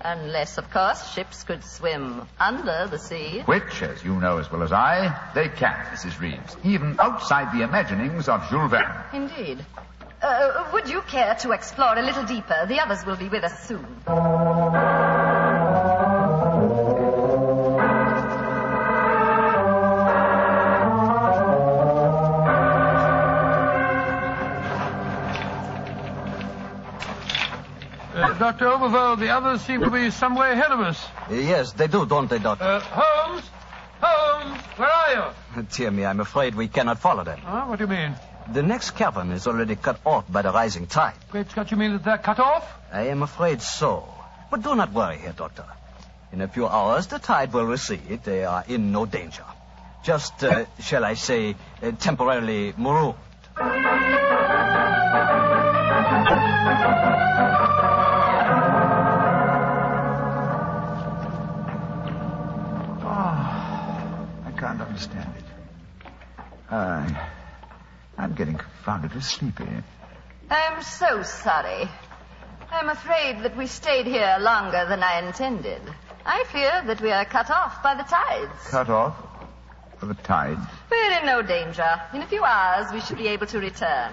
Unless, 0.03 0.57
of 0.59 0.71
course, 0.71 1.13
ships 1.13 1.45
could 1.45 1.63
swim 1.63 2.23
under 2.39 2.87
the 2.91 2.99
sea. 2.99 3.43
Which, 3.45 3.83
as 3.83 4.03
you 4.03 4.19
know 4.19 4.39
as 4.39 4.51
well 4.51 4.63
as 4.63 4.73
I, 4.73 5.15
they 5.35 5.49
can, 5.49 5.77
Mrs. 5.93 6.19
Reeves. 6.21 6.57
Even 6.65 6.99
outside 6.99 7.57
the 7.57 7.63
imaginings 7.63 8.29
of 8.29 8.49
Jules 8.49 8.71
Verne. 8.71 9.05
Indeed. 9.13 9.65
Uh, 10.23 10.69
would 10.73 10.89
you 10.89 11.01
care 11.03 11.35
to 11.37 11.53
explore 11.53 11.97
a 11.97 12.03
little 12.03 12.25
deeper? 12.25 12.67
The 12.67 12.81
others 12.81 13.05
will 13.07 13.17
be 13.17 13.29
with 13.29 13.45
us 13.45 13.67
soon. 13.67 13.87
Dr. 28.51 28.67
Oberwald, 28.67 29.21
the 29.21 29.29
others 29.29 29.61
seem 29.61 29.81
to 29.81 29.91
be 29.91 30.11
some 30.11 30.35
way 30.35 30.51
ahead 30.51 30.73
of 30.73 30.81
us. 30.81 31.07
Yes, 31.31 31.71
they 31.71 31.87
do, 31.87 32.05
don't 32.05 32.29
they, 32.29 32.41
Doctor? 32.41 32.65
Uh, 32.65 32.81
Holmes? 32.81 33.49
Holmes, 34.01 34.61
where 34.77 34.91
are 34.91 35.35
you? 35.57 35.63
Dear 35.77 35.93
me, 35.93 36.05
I'm 36.05 36.19
afraid 36.19 36.57
we 36.57 36.67
cannot 36.67 36.99
follow 36.99 37.23
them. 37.23 37.39
Huh? 37.39 37.67
What 37.67 37.79
do 37.79 37.85
you 37.85 37.91
mean? 37.91 38.17
The 38.53 38.65
next 38.65 38.97
cavern 38.97 39.31
is 39.31 39.47
already 39.47 39.77
cut 39.77 40.01
off 40.05 40.25
by 40.29 40.43
the 40.43 40.51
rising 40.51 40.89
tide. 40.89 41.15
Great 41.31 41.49
Scott, 41.49 41.71
you 41.71 41.77
mean 41.77 41.93
that 41.93 42.03
they're 42.03 42.19
cut 42.19 42.41
off? 42.41 42.69
I 42.93 43.03
am 43.07 43.23
afraid 43.23 43.63
so. 43.63 44.13
But 44.51 44.63
do 44.63 44.75
not 44.75 44.93
worry 44.93 45.19
here, 45.19 45.33
Doctor. 45.37 45.67
In 46.33 46.41
a 46.41 46.49
few 46.49 46.67
hours, 46.67 47.07
the 47.07 47.21
tide 47.21 47.53
will 47.53 47.67
recede. 47.67 48.25
They 48.25 48.45
are 48.45 48.65
in 48.67 48.91
no 48.91 49.07
danger. 49.07 49.45
Just, 50.03 50.43
uh, 50.43 50.65
shall 50.81 51.05
I 51.05 51.15
say, 51.15 51.55
uh, 51.85 51.93
temporarily 51.93 52.75
marooned. 52.77 53.15
Uh, 66.71 67.09
I'm 68.17 68.35
getting 68.35 68.57
confoundedly 68.57 69.23
sleepy. 69.23 69.67
I'm 70.51 70.83
so 70.83 71.23
sorry. 71.23 71.89
I'm 72.71 72.89
afraid 72.89 73.43
that 73.43 73.57
we 73.57 73.67
stayed 73.67 74.07
here 74.07 74.37
longer 74.41 74.87
than 74.89 75.03
I 75.03 75.27
intended. 75.27 75.83
I 76.25 76.45
fear 76.53 76.83
that 76.87 77.01
we 77.01 77.11
are 77.11 77.25
cut 77.25 77.51
off 77.51 77.83
by 77.83 77.95
the 77.97 78.05
tides. 78.05 78.69
Cut 78.69 78.89
off 78.89 79.17
By 80.01 80.09
the 80.09 80.15
tides? 80.15 80.61
We're 80.91 81.19
in 81.19 81.27
no 81.27 81.43
danger. 81.43 82.01
In 82.15 82.23
a 82.23 82.27
few 82.27 82.45
hours, 82.45 82.93
we 82.93 83.01
should 83.01 83.19
be 83.19 83.29
able 83.29 83.47
to 83.49 83.59
return. 83.59 84.13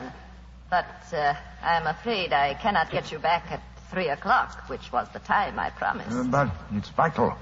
But 0.69 0.85
uh, 1.13 1.35
I'm 1.61 1.85
afraid 1.85 2.33
I 2.33 2.55
cannot 2.55 2.89
get 2.91 3.11
you 3.11 3.19
back 3.19 3.51
at 3.51 3.61
three 3.91 4.09
o'clock, 4.09 4.67
which 4.67 4.91
was 4.91 5.07
the 5.13 5.19
time 5.19 5.59
I 5.59 5.69
promised. 5.69 6.11
Uh, 6.17 6.23
but 6.23 6.49
it's 6.73 6.89
vital. 6.89 7.37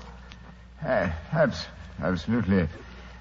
Uh, 0.86 1.10
abs- 1.32 1.67
absolutely 2.01 2.67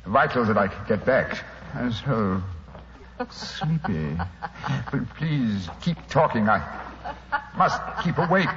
vital 0.05 0.45
that 0.47 0.59
I 0.59 0.69
get 0.89 1.05
back 1.07 1.39
as 1.75 2.01
so 2.01 2.43
Sleepy. 3.31 4.17
But 4.91 5.09
please 5.17 5.69
keep 5.81 5.97
talking. 6.09 6.49
I 6.49 6.61
must 7.57 7.81
keep 8.03 8.19
awake. 8.19 8.49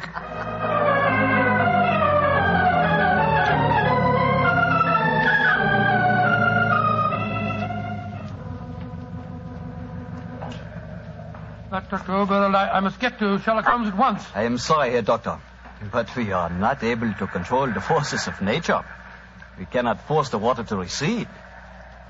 Dr. 11.69 11.97
Tobel, 11.99 12.55
I, 12.55 12.69
I 12.69 12.79
must 12.79 12.99
get 12.99 13.19
to 13.19 13.39
Sherlock 13.39 13.65
Holmes 13.65 13.89
at 13.89 13.97
once. 13.97 14.23
I 14.33 14.43
am 14.43 14.57
sorry, 14.57 14.91
Herr 14.91 15.03
Doctor, 15.03 15.37
but 15.91 16.13
we 16.15 16.31
are 16.31 16.49
not 16.49 16.83
able 16.83 17.13
to 17.13 17.27
control 17.27 17.67
the 17.67 17.81
forces 17.81 18.27
of 18.27 18.41
nature. 18.41 18.83
We 19.59 19.65
cannot 19.65 20.07
force 20.07 20.29
the 20.29 20.39
water 20.39 20.63
to 20.63 20.77
recede. 20.77 21.27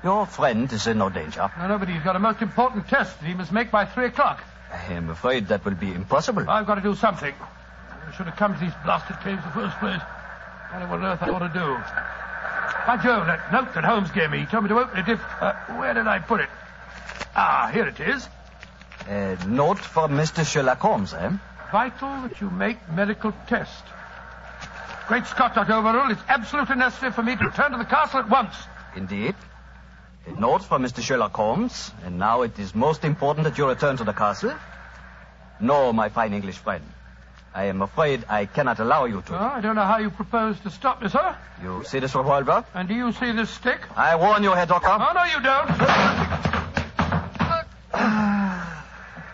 Your 0.04 0.26
friend 0.26 0.72
is 0.72 0.86
in 0.86 0.98
no 0.98 1.08
danger. 1.10 1.50
No, 1.58 1.68
no, 1.68 1.78
but 1.78 1.88
he's 1.88 2.02
got 2.02 2.14
a 2.14 2.20
most 2.20 2.40
important 2.40 2.88
test 2.88 3.18
that 3.20 3.26
he 3.26 3.34
must 3.34 3.50
make 3.52 3.70
by 3.70 3.84
three 3.84 4.06
o'clock. 4.06 4.42
I 4.72 4.92
am 4.92 5.10
afraid 5.10 5.48
that 5.48 5.64
will 5.64 5.74
be 5.74 5.92
impossible. 5.92 6.48
I've 6.48 6.66
got 6.66 6.76
to 6.76 6.80
do 6.80 6.94
something. 6.94 7.34
I 7.34 8.12
should 8.12 8.26
have 8.26 8.36
come 8.36 8.54
to 8.54 8.60
these 8.60 8.72
blasted 8.84 9.16
caves 9.20 9.42
in 9.42 9.48
the 9.48 9.54
first 9.54 9.76
place. 9.78 10.00
I 10.70 10.78
don't 10.78 10.82
know 10.82 10.96
what 10.96 11.04
on 11.04 11.12
earth 11.12 11.22
I 11.22 11.30
ought 11.30 11.38
to 11.40 11.48
do. 11.48 11.76
By 12.86 12.96
Jove, 13.02 13.26
that 13.26 13.52
note 13.52 13.74
that 13.74 13.84
Holmes 13.84 14.10
gave 14.12 14.30
me, 14.30 14.40
he 14.40 14.46
told 14.46 14.64
me 14.64 14.68
to 14.68 14.78
open 14.78 14.98
it 14.98 15.08
if... 15.08 15.20
Uh, 15.40 15.52
where 15.78 15.94
did 15.94 16.06
I 16.06 16.18
put 16.20 16.40
it? 16.40 16.48
Ah, 17.34 17.70
here 17.72 17.86
it 17.86 18.00
is. 18.00 18.28
A 19.08 19.36
note 19.46 19.78
for 19.78 20.08
Mr. 20.08 20.46
Sherlock 20.46 20.80
Holmes, 20.80 21.12
eh? 21.12 21.30
Vital 21.72 22.22
that 22.22 22.40
you 22.40 22.50
make 22.50 22.76
medical 22.92 23.32
test. 23.46 23.84
Great 25.06 25.26
Scott, 25.26 25.54
Dr. 25.54 25.72
Overrule, 25.72 26.10
it's 26.12 26.22
absolutely 26.28 26.76
necessary 26.76 27.12
for 27.12 27.22
me 27.22 27.36
to 27.36 27.44
return 27.44 27.72
to 27.72 27.78
the 27.78 27.84
castle 27.84 28.20
at 28.20 28.28
once. 28.28 28.54
Indeed. 28.96 29.34
A 30.28 30.40
note 30.40 30.62
for 30.62 30.78
Mr. 30.78 31.02
Sherlock 31.02 31.34
Holmes, 31.34 31.90
and 32.04 32.18
now 32.18 32.42
it 32.42 32.58
is 32.58 32.74
most 32.74 33.04
important 33.04 33.44
that 33.44 33.56
you 33.56 33.66
return 33.66 33.96
to 33.96 34.04
the 34.04 34.12
castle. 34.12 34.52
No, 35.60 35.92
my 35.92 36.08
fine 36.10 36.34
English 36.34 36.58
friend. 36.58 36.84
I 37.54 37.64
am 37.64 37.80
afraid 37.82 38.24
I 38.28 38.44
cannot 38.44 38.78
allow 38.78 39.06
you 39.06 39.22
to. 39.22 39.34
Oh, 39.34 39.52
I 39.56 39.60
don't 39.60 39.74
know 39.74 39.84
how 39.84 39.98
you 39.98 40.10
propose 40.10 40.60
to 40.60 40.70
stop 40.70 41.02
me, 41.02 41.08
sir. 41.08 41.34
You 41.62 41.82
see 41.84 41.98
this 41.98 42.14
revolver? 42.14 42.64
And 42.74 42.88
do 42.88 42.94
you 42.94 43.10
see 43.12 43.32
this 43.32 43.50
stick? 43.50 43.80
I 43.96 44.16
warn 44.16 44.42
you, 44.42 44.52
Herr 44.52 44.66
Doctor. 44.66 44.88
Oh, 44.90 45.12
no, 45.14 45.24
you 45.24 45.40
don't. 45.42 45.70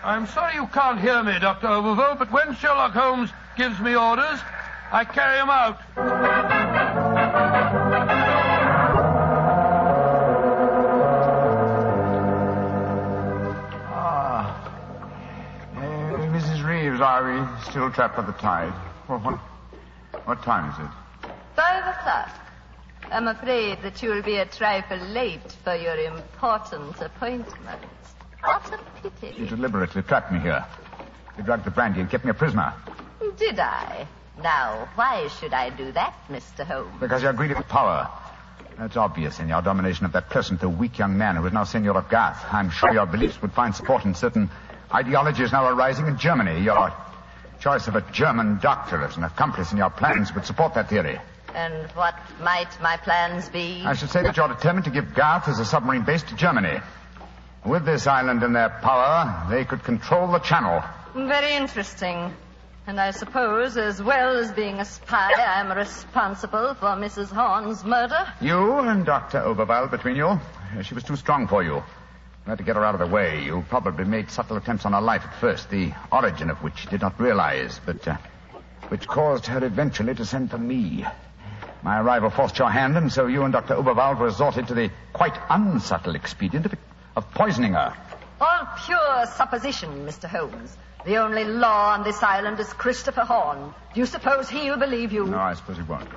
I'm 0.04 0.26
sorry 0.28 0.54
you 0.54 0.66
can't 0.68 1.00
hear 1.00 1.22
me, 1.22 1.38
Dr. 1.40 1.66
Overville, 1.66 2.18
but 2.18 2.30
when 2.30 2.54
Sherlock 2.54 2.92
Holmes 2.92 3.30
gives 3.56 3.80
me 3.80 3.96
orders, 3.96 4.38
I 4.92 5.04
carry 5.04 5.40
'em 5.40 5.50
out. 5.50 5.80
Still 17.74 17.90
trapped 17.90 18.16
by 18.16 18.22
the 18.22 18.30
tide? 18.34 18.72
Well, 19.08 19.18
what, 19.18 19.34
what 20.26 20.40
time 20.44 20.70
is 20.70 20.78
it? 20.78 21.30
Five 21.56 21.96
o'clock. 21.96 22.30
I'm 23.10 23.26
afraid 23.26 23.82
that 23.82 24.00
you'll 24.00 24.22
be 24.22 24.36
a 24.36 24.46
trifle 24.46 24.98
late 25.08 25.50
for 25.64 25.74
your 25.74 25.96
important 25.96 27.00
appointment. 27.00 27.82
What 28.44 28.72
a 28.72 28.78
pity. 29.02 29.34
You 29.36 29.46
deliberately 29.46 30.02
trapped 30.02 30.30
me 30.30 30.38
here. 30.38 30.64
You 31.36 31.42
drugged 31.42 31.64
the 31.64 31.72
brandy 31.72 32.00
and 32.00 32.08
kept 32.08 32.24
me 32.24 32.30
a 32.30 32.34
prisoner. 32.34 32.72
Did 33.38 33.58
I? 33.58 34.06
Now, 34.40 34.88
why 34.94 35.26
should 35.40 35.52
I 35.52 35.70
do 35.70 35.90
that, 35.90 36.14
Mr. 36.30 36.64
Holmes? 36.64 36.94
Because 37.00 37.24
you're 37.24 37.32
greedy 37.32 37.54
for 37.54 37.64
power. 37.64 38.08
That's 38.78 38.96
obvious 38.96 39.40
in 39.40 39.48
your 39.48 39.62
domination 39.62 40.06
of 40.06 40.12
that 40.12 40.30
pleasant 40.30 40.60
though 40.60 40.68
weak 40.68 40.96
young 40.98 41.18
man 41.18 41.34
who 41.34 41.46
is 41.46 41.52
now 41.52 41.64
Seigneur 41.64 41.98
of 41.98 42.08
Garth. 42.08 42.38
I'm 42.52 42.70
sure 42.70 42.92
your 42.92 43.06
beliefs 43.06 43.42
would 43.42 43.52
find 43.52 43.74
support 43.74 44.04
in 44.04 44.14
certain 44.14 44.48
ideologies 44.94 45.50
now 45.50 45.68
arising 45.68 46.06
in 46.06 46.18
Germany. 46.18 46.62
Your 46.62 46.94
choice 47.64 47.88
of 47.88 47.96
a 47.96 48.02
German 48.12 48.58
doctor 48.60 49.02
as 49.02 49.16
an 49.16 49.24
accomplice 49.24 49.72
in 49.72 49.78
your 49.78 49.88
plans 49.88 50.34
would 50.34 50.44
support 50.44 50.74
that 50.74 50.90
theory. 50.90 51.18
And 51.54 51.90
what 51.92 52.14
might 52.42 52.68
my 52.82 52.98
plans 52.98 53.48
be? 53.48 53.82
I 53.86 53.94
should 53.94 54.10
say 54.10 54.22
that 54.22 54.36
you're 54.36 54.48
determined 54.48 54.84
to 54.84 54.90
give 54.90 55.14
Garth 55.14 55.48
as 55.48 55.58
a 55.58 55.64
submarine 55.64 56.04
base 56.04 56.22
to 56.24 56.36
Germany. 56.36 56.78
With 57.64 57.86
this 57.86 58.06
island 58.06 58.42
in 58.42 58.52
their 58.52 58.68
power, 58.68 59.46
they 59.48 59.64
could 59.64 59.82
control 59.82 60.30
the 60.30 60.40
channel. 60.40 60.82
Very 61.14 61.54
interesting. 61.54 62.34
And 62.86 63.00
I 63.00 63.12
suppose, 63.12 63.78
as 63.78 64.02
well 64.02 64.36
as 64.36 64.52
being 64.52 64.78
a 64.78 64.84
spy, 64.84 65.32
I'm 65.32 65.72
responsible 65.72 66.74
for 66.74 66.88
Mrs. 66.88 67.30
Horn's 67.30 67.82
murder. 67.82 68.30
You 68.42 68.80
and 68.80 69.06
Dr. 69.06 69.40
Oberwald 69.40 69.90
between 69.90 70.16
you, 70.16 70.38
she 70.82 70.92
was 70.92 71.02
too 71.02 71.16
strong 71.16 71.48
for 71.48 71.62
you. 71.62 71.82
You 72.46 72.50
had 72.50 72.58
to 72.58 72.64
get 72.64 72.76
her 72.76 72.84
out 72.84 72.94
of 72.94 73.00
the 73.00 73.06
way. 73.06 73.42
You 73.42 73.64
probably 73.70 74.04
made 74.04 74.30
subtle 74.30 74.58
attempts 74.58 74.84
on 74.84 74.92
her 74.92 75.00
life 75.00 75.22
at 75.24 75.34
first, 75.40 75.70
the 75.70 75.92
origin 76.12 76.50
of 76.50 76.62
which 76.62 76.76
she 76.76 76.88
did 76.88 77.00
not 77.00 77.18
realize, 77.18 77.80
but 77.86 78.06
uh, 78.06 78.18
which 78.88 79.08
caused 79.08 79.46
her 79.46 79.64
eventually 79.64 80.14
to 80.14 80.26
send 80.26 80.50
for 80.50 80.58
me. 80.58 81.06
My 81.82 82.00
arrival 82.00 82.28
forced 82.28 82.58
your 82.58 82.70
hand, 82.70 82.98
and 82.98 83.10
so 83.10 83.26
you 83.26 83.44
and 83.44 83.52
Dr. 83.52 83.76
Oberwald 83.76 84.20
resorted 84.20 84.68
to 84.68 84.74
the 84.74 84.90
quite 85.14 85.34
unsubtle 85.48 86.14
expedient 86.14 86.66
of, 86.66 86.74
of 87.16 87.30
poisoning 87.30 87.72
her. 87.72 87.94
All 88.42 88.68
pure 88.84 89.24
supposition, 89.36 90.06
Mr. 90.06 90.28
Holmes. 90.28 90.76
The 91.06 91.16
only 91.16 91.44
law 91.44 91.94
on 91.94 92.04
this 92.04 92.22
island 92.22 92.60
is 92.60 92.70
Christopher 92.74 93.22
Horn. 93.22 93.72
Do 93.94 94.00
you 94.00 94.06
suppose 94.06 94.50
he'll 94.50 94.78
believe 94.78 95.12
you? 95.12 95.26
No, 95.26 95.38
I 95.38 95.54
suppose 95.54 95.78
he 95.78 95.82
won't. 95.82 96.08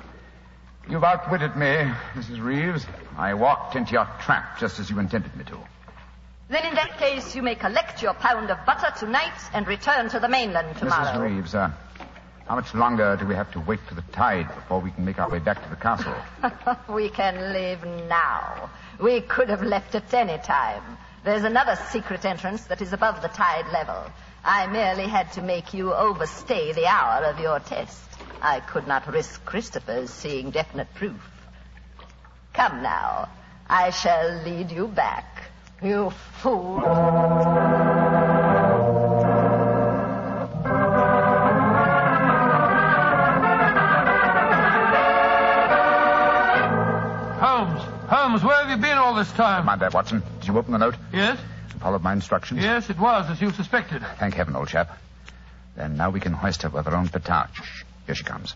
You've 0.90 1.04
outwitted 1.04 1.56
me, 1.56 1.90
Mrs. 2.14 2.42
Reeves. 2.42 2.86
I 3.16 3.32
walked 3.32 3.76
into 3.76 3.92
your 3.92 4.08
trap 4.20 4.58
just 4.58 4.78
as 4.78 4.90
you 4.90 4.98
intended 4.98 5.34
me 5.34 5.44
to. 5.44 5.58
Then 6.48 6.64
in 6.64 6.74
that 6.76 6.96
case, 6.98 7.36
you 7.36 7.42
may 7.42 7.54
collect 7.54 8.02
your 8.02 8.14
pound 8.14 8.50
of 8.50 8.64
butter 8.64 8.90
tonight 8.98 9.38
and 9.52 9.66
return 9.66 10.08
to 10.10 10.18
the 10.18 10.28
mainland 10.28 10.78
tomorrow. 10.78 11.18
Mrs. 11.18 11.22
Reeves, 11.22 11.54
uh, 11.54 11.70
how 12.46 12.54
much 12.54 12.74
longer 12.74 13.16
do 13.16 13.26
we 13.26 13.34
have 13.34 13.52
to 13.52 13.60
wait 13.60 13.80
for 13.80 13.94
the 13.94 14.02
tide 14.12 14.48
before 14.54 14.80
we 14.80 14.90
can 14.90 15.04
make 15.04 15.18
our 15.18 15.28
way 15.28 15.40
back 15.40 15.62
to 15.62 15.68
the 15.68 15.76
castle? 15.76 16.14
we 16.94 17.10
can 17.10 17.52
leave 17.52 17.84
now. 18.08 18.70
We 18.98 19.20
could 19.20 19.50
have 19.50 19.62
left 19.62 19.94
at 19.94 20.14
any 20.14 20.38
time. 20.38 20.82
There's 21.22 21.44
another 21.44 21.76
secret 21.90 22.24
entrance 22.24 22.64
that 22.64 22.80
is 22.80 22.94
above 22.94 23.20
the 23.20 23.28
tide 23.28 23.70
level. 23.70 24.10
I 24.42 24.66
merely 24.68 25.06
had 25.06 25.30
to 25.32 25.42
make 25.42 25.74
you 25.74 25.92
overstay 25.92 26.72
the 26.72 26.86
hour 26.86 27.24
of 27.24 27.38
your 27.38 27.60
test. 27.60 28.00
I 28.40 28.60
could 28.60 28.88
not 28.88 29.06
risk 29.06 29.44
Christopher's 29.44 30.08
seeing 30.08 30.50
definite 30.50 30.94
proof. 30.94 31.20
Come 32.54 32.82
now. 32.82 33.28
I 33.68 33.90
shall 33.90 34.42
lead 34.44 34.70
you 34.70 34.88
back. 34.88 35.47
You 35.82 36.10
fool. 36.42 36.80
Holmes, 47.38 47.80
Holmes, 48.08 48.42
where 48.42 48.56
have 48.56 48.70
you 48.70 48.76
been 48.76 48.98
all 48.98 49.14
this 49.14 49.30
time? 49.32 49.66
Mind 49.66 49.80
that, 49.82 49.94
Watson. 49.94 50.22
Did 50.40 50.48
you 50.48 50.58
open 50.58 50.72
the 50.72 50.78
note? 50.78 50.96
Yes? 51.12 51.38
Followed 51.80 52.02
my 52.02 52.12
instructions? 52.12 52.60
Yes, 52.60 52.90
it 52.90 52.98
was, 52.98 53.30
as 53.30 53.40
you 53.40 53.50
suspected. 53.52 54.02
Thank 54.18 54.34
heaven, 54.34 54.56
old 54.56 54.68
chap. 54.68 54.98
Then 55.76 55.96
now 55.96 56.10
we 56.10 56.18
can 56.18 56.32
hoist 56.32 56.62
her 56.62 56.68
with 56.70 56.86
her 56.86 56.96
own 56.96 57.08
petard. 57.08 57.50
Shh. 57.54 57.84
Here 58.08 58.14
she 58.14 58.24
comes. 58.24 58.54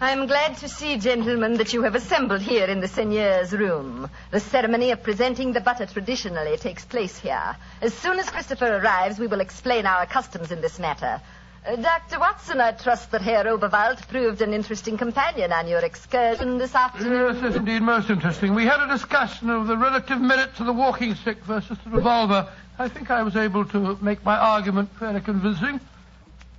I'm 0.00 0.28
glad 0.28 0.58
to 0.58 0.68
see, 0.68 0.96
gentlemen, 0.96 1.54
that 1.54 1.72
you 1.72 1.82
have 1.82 1.96
assembled 1.96 2.40
here 2.40 2.66
in 2.66 2.78
the 2.78 2.86
seigneur's 2.86 3.52
room. 3.52 4.08
The 4.30 4.38
ceremony 4.38 4.92
of 4.92 5.02
presenting 5.02 5.52
the 5.52 5.60
butter 5.60 5.86
traditionally 5.86 6.56
takes 6.56 6.84
place 6.84 7.18
here. 7.18 7.56
As 7.80 7.92
soon 7.94 8.20
as 8.20 8.30
Christopher 8.30 8.76
arrives, 8.76 9.18
we 9.18 9.26
will 9.26 9.40
explain 9.40 9.86
our 9.86 10.06
customs 10.06 10.52
in 10.52 10.60
this 10.60 10.78
matter. 10.78 11.20
Uh, 11.66 11.74
Dr. 11.74 12.20
Watson, 12.20 12.60
I 12.60 12.70
trust 12.70 13.10
that 13.10 13.22
Herr 13.22 13.42
Oberwald 13.42 14.06
proved 14.06 14.40
an 14.40 14.54
interesting 14.54 14.96
companion 14.96 15.52
on 15.52 15.66
your 15.66 15.80
excursion 15.80 16.58
this 16.58 16.76
afternoon. 16.76 17.34
Yes, 17.34 17.42
yes, 17.42 17.56
indeed, 17.56 17.82
most 17.82 18.08
interesting. 18.08 18.54
We 18.54 18.66
had 18.66 18.78
a 18.84 18.86
discussion 18.86 19.50
of 19.50 19.66
the 19.66 19.76
relative 19.76 20.20
merits 20.20 20.60
of 20.60 20.66
the 20.66 20.72
walking 20.72 21.16
stick 21.16 21.38
versus 21.38 21.76
the 21.82 21.90
revolver. 21.90 22.48
I 22.78 22.86
think 22.86 23.10
I 23.10 23.24
was 23.24 23.34
able 23.34 23.64
to 23.64 23.98
make 24.00 24.24
my 24.24 24.38
argument 24.38 24.90
fairly 25.00 25.22
convincing. 25.22 25.80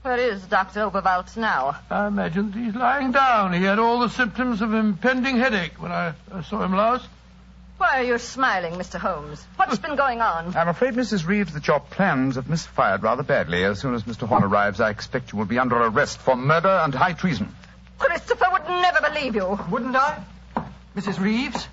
Where 0.04 0.18
is 0.18 0.44
Dr. 0.44 0.82
Oberwald 0.82 1.38
now? 1.38 1.78
I 1.90 2.08
imagine 2.08 2.52
that 2.52 2.60
he's 2.60 2.76
lying 2.76 3.14
down. 3.14 3.54
He 3.54 3.64
had 3.64 3.80
all 3.80 4.02
the 4.02 4.10
symptoms 4.10 4.62
of 4.62 4.74
impending 4.74 5.38
headache 5.38 5.82
when 5.82 5.94
I, 5.94 6.14
I 6.30 6.42
saw 6.42 6.62
him 6.62 6.76
last. 6.76 7.08
Why 7.78 8.02
are 8.02 8.04
you 8.04 8.18
smiling, 8.18 8.74
Mr. 8.74 9.00
Holmes? 9.00 9.46
What's 9.56 9.78
been 9.78 9.96
going 9.96 10.20
on? 10.20 10.58
I'm 10.58 10.68
afraid, 10.68 10.96
Mrs. 10.96 11.26
Reeves, 11.26 11.54
that 11.54 11.68
your 11.68 11.80
plans 11.80 12.36
have 12.36 12.50
misfired 12.50 13.02
rather 13.02 13.24
badly. 13.24 13.64
As 13.64 13.80
soon 13.80 13.94
as 13.94 14.04
Mr. 14.04 14.28
Horn 14.28 14.44
arrives, 14.44 14.82
I 14.82 14.90
expect 14.90 15.32
you 15.32 15.40
will 15.40 15.46
be 15.46 15.58
under 15.58 15.78
arrest 15.78 16.20
for 16.20 16.36
murder 16.36 16.82
and 16.84 16.94
high 16.94 17.14
treason. 17.14 17.56
Christopher 17.98 18.48
would 18.52 18.68
never 18.68 19.00
believe 19.08 19.36
you. 19.36 19.58
Wouldn't 19.72 19.96
I? 19.96 20.22
Mrs. 20.98 21.18
Reeves, 21.18 21.66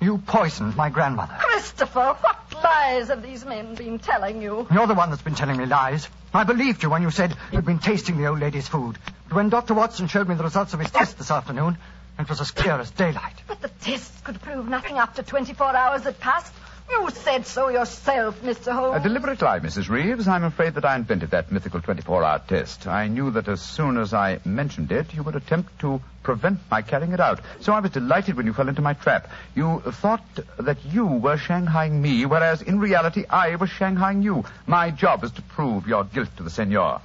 you 0.00 0.18
poisoned 0.18 0.76
my 0.76 0.90
grandmother. 0.90 1.34
Christopher, 1.38 2.16
what 2.20 2.62
lies 2.62 3.08
have 3.08 3.22
these 3.22 3.44
men 3.44 3.74
been 3.74 3.98
telling 3.98 4.42
you? 4.42 4.66
You're 4.70 4.86
the 4.86 4.94
one 4.94 5.10
that's 5.10 5.22
been 5.22 5.34
telling 5.34 5.56
me 5.56 5.66
lies. 5.66 6.08
I 6.34 6.44
believed 6.44 6.82
you 6.82 6.90
when 6.90 7.02
you 7.02 7.10
said 7.10 7.34
you'd 7.52 7.64
been 7.64 7.78
tasting 7.78 8.18
the 8.18 8.26
old 8.26 8.40
lady's 8.40 8.68
food. 8.68 8.98
But 9.28 9.36
when 9.36 9.48
Dr. 9.48 9.74
Watson 9.74 10.06
showed 10.08 10.28
me 10.28 10.34
the 10.34 10.44
results 10.44 10.74
of 10.74 10.80
his 10.80 10.90
test 10.90 11.18
this 11.18 11.30
afternoon, 11.30 11.78
it 12.18 12.28
was 12.28 12.40
as 12.40 12.50
clear 12.50 12.74
as 12.74 12.90
daylight. 12.90 13.34
But 13.46 13.60
the 13.60 13.68
tests 13.68 14.20
could 14.22 14.40
prove 14.40 14.68
nothing 14.68 14.96
after 14.96 15.22
24 15.22 15.76
hours 15.76 16.04
had 16.04 16.18
passed. 16.20 16.52
You 16.90 17.10
said 17.10 17.46
so 17.46 17.68
yourself, 17.68 18.40
Mr. 18.42 18.72
Holmes. 18.72 19.00
A 19.00 19.08
deliberate 19.08 19.42
lie, 19.42 19.58
Mrs. 19.58 19.88
Reeves. 19.88 20.28
I'm 20.28 20.44
afraid 20.44 20.74
that 20.74 20.84
I 20.84 20.94
invented 20.96 21.30
that 21.30 21.50
mythical 21.50 21.80
24-hour 21.80 22.42
test. 22.46 22.86
I 22.86 23.08
knew 23.08 23.30
that 23.32 23.48
as 23.48 23.60
soon 23.60 23.96
as 23.98 24.14
I 24.14 24.38
mentioned 24.44 24.92
it, 24.92 25.12
you 25.12 25.22
would 25.24 25.34
attempt 25.34 25.78
to 25.80 26.00
prevent 26.22 26.60
my 26.70 26.82
carrying 26.82 27.12
it 27.12 27.20
out. 27.20 27.40
So 27.60 27.72
I 27.72 27.80
was 27.80 27.90
delighted 27.90 28.36
when 28.36 28.46
you 28.46 28.52
fell 28.52 28.68
into 28.68 28.82
my 28.82 28.94
trap. 28.94 29.28
You 29.54 29.80
thought 29.80 30.24
that 30.58 30.84
you 30.86 31.06
were 31.06 31.36
shanghaiing 31.36 31.92
me, 32.00 32.24
whereas 32.26 32.62
in 32.62 32.78
reality 32.78 33.24
I 33.28 33.56
was 33.56 33.70
shanghaiing 33.70 34.22
you. 34.22 34.44
My 34.66 34.90
job 34.90 35.24
is 35.24 35.32
to 35.32 35.42
prove 35.42 35.86
your 35.88 36.04
guilt 36.04 36.28
to 36.36 36.42
the 36.44 36.50
seigneur. 36.50 37.00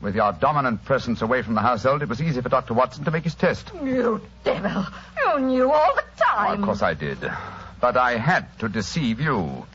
With 0.00 0.14
your 0.16 0.32
dominant 0.32 0.84
presence 0.84 1.20
away 1.22 1.42
from 1.42 1.54
the 1.54 1.60
household, 1.60 2.02
it 2.02 2.08
was 2.08 2.22
easy 2.22 2.40
for 2.40 2.48
Dr. 2.48 2.74
Watson 2.74 3.04
to 3.04 3.10
make 3.10 3.24
his 3.24 3.34
test. 3.34 3.70
You 3.84 4.20
devil. 4.44 4.86
You 5.24 5.40
knew 5.40 5.70
all 5.70 5.94
the 5.94 6.04
time. 6.24 6.60
of 6.60 6.64
course 6.64 6.82
I 6.82 6.94
did. 6.94 7.18
But 7.80 7.96
I 7.96 8.16
had 8.16 8.58
to 8.60 8.68
deceive 8.68 9.20
you. 9.20 9.66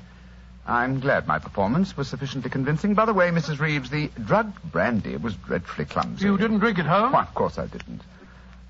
I'm 0.68 1.00
glad 1.00 1.28
my 1.28 1.40
performance 1.40 1.96
was 1.96 2.08
sufficiently 2.08 2.50
convincing. 2.50 2.96
By 2.96 3.06
the 3.06 3.14
way, 3.14 3.30
Mrs. 3.30 3.60
Reeves, 3.60 3.90
the 3.90 4.10
drugged 4.24 4.62
brandy 4.72 5.16
was 5.18 5.36
dreadfully 5.36 5.86
clumsy. 5.86 6.26
You 6.26 6.38
didn't 6.38 6.60
drink 6.60 6.80
it 6.80 6.86
home? 6.86 7.12
Why, 7.12 7.22
of 7.22 7.34
course 7.36 7.60
I 7.60 7.68
didn't. 7.68 8.02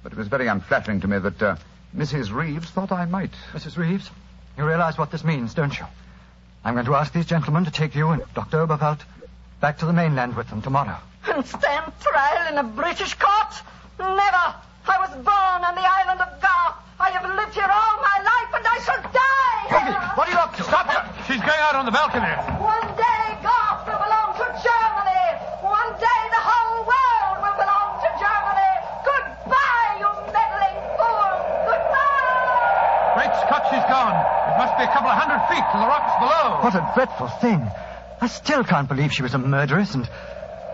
But 0.04 0.12
it 0.12 0.18
was 0.18 0.28
very 0.28 0.48
unflattering 0.48 1.02
to 1.02 1.08
me 1.08 1.20
that 1.20 1.42
uh, 1.42 1.56
Mrs. 1.96 2.34
Reeves 2.34 2.70
thought 2.70 2.92
I 2.92 3.06
might. 3.06 3.32
Mrs. 3.54 3.78
Reeves, 3.78 4.10
you 4.58 4.66
realize 4.66 4.98
what 4.98 5.12
this 5.12 5.24
means, 5.24 5.54
don't 5.54 5.78
you? 5.78 5.86
I'm 6.66 6.74
going 6.74 6.86
to 6.86 6.96
ask 6.96 7.14
these 7.14 7.26
gentlemen 7.26 7.66
to 7.66 7.72
take 7.72 7.96
you 7.96 8.10
and 8.10 8.24
Dr. 8.34 8.66
Oberwald 8.66 9.00
back 9.62 9.78
to 9.80 9.86
the 9.86 9.94
mainland 9.94 10.36
with 10.36 10.50
them 10.50 10.62
tomorrow. 10.62 10.98
And 11.28 11.46
stand 11.46 11.92
trial 12.02 12.52
in 12.52 12.58
a 12.58 12.64
British 12.64 13.14
court? 13.16 13.54
Never. 14.00 14.56
I 14.88 15.00
was 15.00 15.10
born 15.16 15.62
on 15.66 15.74
the 15.76 15.82
island 15.82 16.22
of 16.22 16.42
Garth. 16.42 16.76
I 17.00 17.10
have 17.12 17.24
lived 17.24 17.54
here 17.54 17.66
all 17.66 17.98
my 18.02 18.18
life, 18.22 18.52
and 18.54 18.66
I 18.66 18.78
shall 18.86 19.02
die. 19.12 20.14
What 20.16 20.28
are 20.28 20.32
you 20.32 20.38
up 20.38 20.56
to? 20.56 20.64
Stop 20.64 20.88
her! 20.88 21.24
She's 21.28 21.42
going 21.42 21.60
out 21.76 21.84
on 21.84 21.86
the 21.86 21.92
balcony. 21.92 22.32
One 22.64 22.88
day, 22.96 23.24
Garth 23.44 23.84
will 23.84 24.00
belong 24.00 24.32
to 24.40 24.48
Germany. 24.64 25.28
One 25.60 25.92
day, 26.00 26.22
the 26.32 26.44
whole 26.48 26.88
world 26.88 27.36
will 27.44 27.58
belong 27.60 28.00
to 28.00 28.10
Germany. 28.16 28.72
Goodbye, 29.04 29.92
you 30.00 30.08
meddling 30.32 30.80
fool. 30.96 31.32
Goodbye. 31.68 33.20
Great 33.20 33.34
Scott, 33.44 33.64
she's 33.68 33.84
gone. 33.92 34.16
It 34.16 34.56
must 34.56 34.74
be 34.80 34.88
a 34.88 34.92
couple 34.96 35.12
of 35.12 35.20
hundred 35.20 35.44
feet 35.52 35.66
to 35.68 35.78
the 35.84 35.90
rocks 35.92 36.16
below. 36.24 36.64
What 36.64 36.76
a 36.80 36.84
dreadful 36.96 37.28
thing. 37.44 37.60
I 38.22 38.28
still 38.28 38.64
can't 38.64 38.88
believe 38.88 39.12
she 39.12 39.24
was 39.24 39.34
a 39.34 39.38
murderess 39.38 39.96
and, 39.96 40.08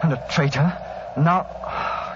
and 0.04 0.14
a 0.14 0.22
traitor. 0.30 0.70
Now, 1.18 1.50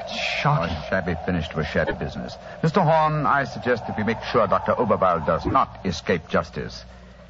it's 0.06 0.13
shocking. 0.13 0.78
A 0.78 0.86
shabby 0.89 1.15
finish 1.26 1.50
to 1.50 1.60
a 1.60 1.65
shabby 1.65 1.93
business. 1.93 2.38
Mr. 2.62 2.84
Horn, 2.84 3.26
I 3.26 3.45
suggest 3.45 3.88
that 3.88 3.98
we 3.98 4.04
make 4.04 4.21
sure 4.32 4.45
Dr. 4.45 4.74
Oberwald 4.76 5.26
does 5.26 5.48
not 5.48 5.80
escape 5.86 6.28
justice. 6.30 6.86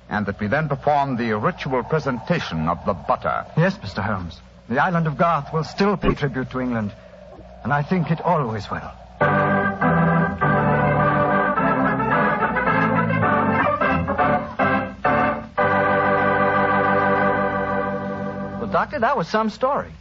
And 0.10 0.26
that 0.28 0.40
we 0.40 0.48
then 0.48 0.70
perform 0.70 1.18
the 1.18 1.34
ritual 1.34 1.84
presentation 1.84 2.68
of 2.70 2.86
the 2.86 2.94
butter. 2.94 3.46
Yes, 3.58 3.78
Mr. 3.80 4.04
Holmes. 4.04 4.40
The 4.70 4.82
island 4.82 5.08
of 5.08 5.18
Garth 5.18 5.54
will 5.54 5.64
still 5.64 5.98
pay 5.98 6.14
tribute 6.14 6.52
to 6.52 6.60
England. 6.60 6.94
And 7.64 7.74
I 7.74 7.82
think 7.82 8.12
it 8.12 8.22
always 8.22 8.70
will. 8.70 8.92
Well, 18.60 18.72
Doctor, 18.72 19.00
that 19.00 19.18
was 19.18 19.28
some 19.28 19.50
story. 19.50 19.92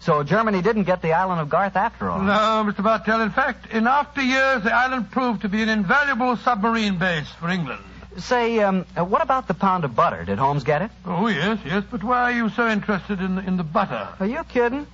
So 0.00 0.22
Germany 0.22 0.60
didn't 0.60 0.84
get 0.84 1.00
the 1.00 1.14
island 1.14 1.40
of 1.40 1.48
Garth 1.48 1.76
after 1.76 2.10
all. 2.10 2.20
No, 2.20 2.64
Mr. 2.70 2.82
Bartell. 2.82 3.22
In 3.22 3.30
fact, 3.30 3.72
in 3.72 3.86
after 3.86 4.20
years, 4.20 4.62
the 4.62 4.74
island 4.74 5.10
proved 5.10 5.42
to 5.42 5.48
be 5.48 5.62
an 5.62 5.68
invaluable 5.68 6.36
submarine 6.36 6.98
base 6.98 7.28
for 7.40 7.48
England. 7.48 7.82
Say, 8.18 8.60
um, 8.60 8.86
uh, 8.96 9.04
what 9.04 9.22
about 9.22 9.48
the 9.48 9.54
pound 9.54 9.84
of 9.84 9.96
butter? 9.96 10.24
Did 10.24 10.38
Holmes 10.38 10.64
get 10.64 10.82
it? 10.82 10.90
Oh, 11.04 11.26
yes, 11.26 11.58
yes, 11.64 11.84
but 11.90 12.02
why 12.04 12.22
are 12.22 12.32
you 12.32 12.48
so 12.50 12.68
interested 12.68 13.20
in 13.20 13.34
the, 13.36 13.42
in 13.42 13.56
the 13.56 13.64
butter? 13.64 14.08
Are 14.20 14.26
you 14.26 14.42
kidding? 14.44 14.86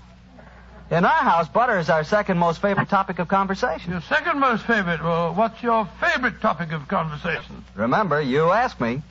In 0.91 1.05
our 1.05 1.23
house, 1.23 1.49
butter 1.49 1.79
is 1.79 1.89
our 1.89 2.03
second 2.03 2.39
most 2.39 2.61
favorite 2.61 2.89
topic 2.89 3.19
of 3.21 3.29
conversation. 3.29 3.93
Your 3.93 4.01
second 4.01 4.41
most 4.41 4.65
favorite. 4.65 5.03
Well, 5.03 5.35
what's 5.35 5.63
your 5.63 5.89
favorite 6.01 6.41
topic 6.41 6.73
of 6.73 6.89
conversation? 6.89 7.65
Remember, 7.77 8.21
you 8.21 8.51
asked 8.51 8.81
me. 8.81 9.03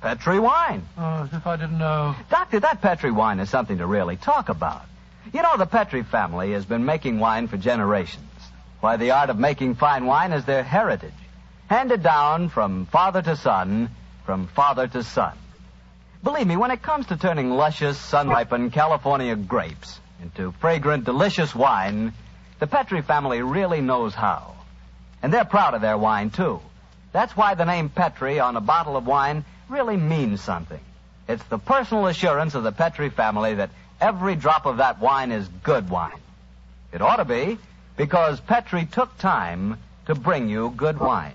Petri 0.00 0.38
wine. 0.38 0.82
Oh, 0.96 1.24
as 1.24 1.32
if 1.32 1.46
I 1.46 1.56
didn't 1.56 1.78
know. 1.78 2.14
Doctor, 2.30 2.60
that 2.60 2.80
Petri 2.80 3.10
wine 3.10 3.40
is 3.40 3.50
something 3.50 3.78
to 3.78 3.86
really 3.86 4.16
talk 4.16 4.48
about. 4.48 4.82
You 5.32 5.42
know, 5.42 5.56
the 5.56 5.66
Petri 5.66 6.02
family 6.04 6.52
has 6.52 6.64
been 6.64 6.84
making 6.84 7.18
wine 7.18 7.48
for 7.48 7.56
generations. 7.56 8.24
Why, 8.80 8.96
the 8.96 9.10
art 9.10 9.28
of 9.28 9.38
making 9.38 9.74
fine 9.74 10.06
wine 10.06 10.32
is 10.32 10.44
their 10.44 10.62
heritage, 10.62 11.12
handed 11.68 12.02
down 12.02 12.48
from 12.48 12.86
father 12.86 13.22
to 13.22 13.36
son, 13.36 13.90
from 14.24 14.46
father 14.48 14.88
to 14.88 15.02
son. 15.02 15.36
Believe 16.22 16.46
me, 16.46 16.56
when 16.56 16.70
it 16.70 16.82
comes 16.82 17.06
to 17.06 17.16
turning 17.16 17.50
luscious, 17.50 17.96
sun-ripened 17.98 18.72
California 18.72 19.36
grapes 19.36 20.00
into 20.22 20.52
fragrant, 20.60 21.04
delicious 21.04 21.54
wine, 21.54 22.12
the 22.58 22.66
Petri 22.66 23.02
family 23.02 23.40
really 23.40 23.80
knows 23.80 24.14
how. 24.14 24.56
And 25.22 25.32
they're 25.32 25.44
proud 25.44 25.74
of 25.74 25.80
their 25.80 25.96
wine, 25.96 26.30
too. 26.30 26.60
That's 27.12 27.36
why 27.36 27.54
the 27.54 27.64
name 27.64 27.88
Petri 27.88 28.40
on 28.40 28.56
a 28.56 28.60
bottle 28.60 28.96
of 28.96 29.06
wine 29.06 29.44
really 29.68 29.96
means 29.96 30.40
something. 30.40 30.80
It's 31.28 31.44
the 31.44 31.58
personal 31.58 32.06
assurance 32.06 32.54
of 32.54 32.64
the 32.64 32.72
Petri 32.72 33.10
family 33.10 33.54
that 33.54 33.70
every 34.00 34.34
drop 34.34 34.66
of 34.66 34.78
that 34.78 35.00
wine 35.00 35.30
is 35.30 35.46
good 35.62 35.88
wine. 35.88 36.18
It 36.92 37.02
ought 37.02 37.16
to 37.16 37.24
be, 37.24 37.58
because 37.96 38.40
Petri 38.40 38.86
took 38.86 39.16
time 39.18 39.78
to 40.06 40.14
bring 40.14 40.48
you 40.48 40.72
good 40.76 40.98
wine. 40.98 41.34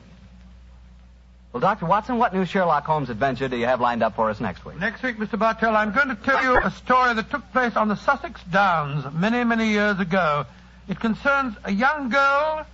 Well, 1.53 1.61
Dr. 1.61 1.85
Watson, 1.85 2.17
what 2.17 2.33
new 2.33 2.45
Sherlock 2.45 2.83
Holmes 2.83 3.11
adventure 3.11 3.47
do 3.47 3.55
you 3.55 3.67
have 3.67 3.79
lined 3.79 4.01
up 4.01 4.15
for 4.15 4.31
us 4.31 4.39
next 4.39 4.65
week? 4.65 4.79
Next 4.79 5.03
week, 5.03 5.17
Mr. 5.17 5.37
Bartell, 5.37 5.75
I'm 5.75 5.93
going 5.93 6.07
to 6.07 6.15
tell 6.15 6.43
you 6.43 6.57
a 6.57 6.71
story 6.71 7.13
that 7.13 7.29
took 7.29 7.43
place 7.51 7.75
on 7.75 7.89
the 7.89 7.95
Sussex 7.95 8.41
Downs 8.51 9.05
many, 9.13 9.43
many 9.43 9.69
years 9.69 9.99
ago. 9.99 10.47
It 10.87 10.99
concerns 10.99 11.55
a 11.63 11.71
young 11.71 12.09
girl, 12.09 12.65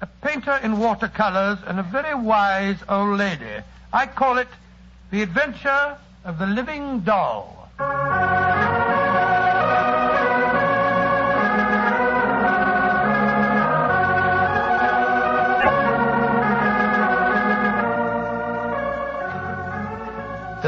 a 0.00 0.06
painter 0.22 0.56
in 0.62 0.78
watercolors, 0.78 1.58
and 1.66 1.80
a 1.80 1.82
very 1.82 2.14
wise 2.14 2.76
old 2.88 3.18
lady. 3.18 3.64
I 3.92 4.06
call 4.06 4.38
it 4.38 4.48
The 5.10 5.22
Adventure 5.22 5.98
of 6.24 6.38
the 6.38 6.46
Living 6.46 7.00
Doll. 7.00 7.68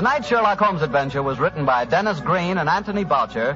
Tonight's 0.00 0.28
Sherlock 0.28 0.58
Holmes 0.58 0.80
adventure 0.80 1.22
was 1.22 1.38
written 1.38 1.66
by 1.66 1.84
Denis 1.84 2.20
Green 2.20 2.56
and 2.56 2.70
Anthony 2.70 3.04
Boucher 3.04 3.50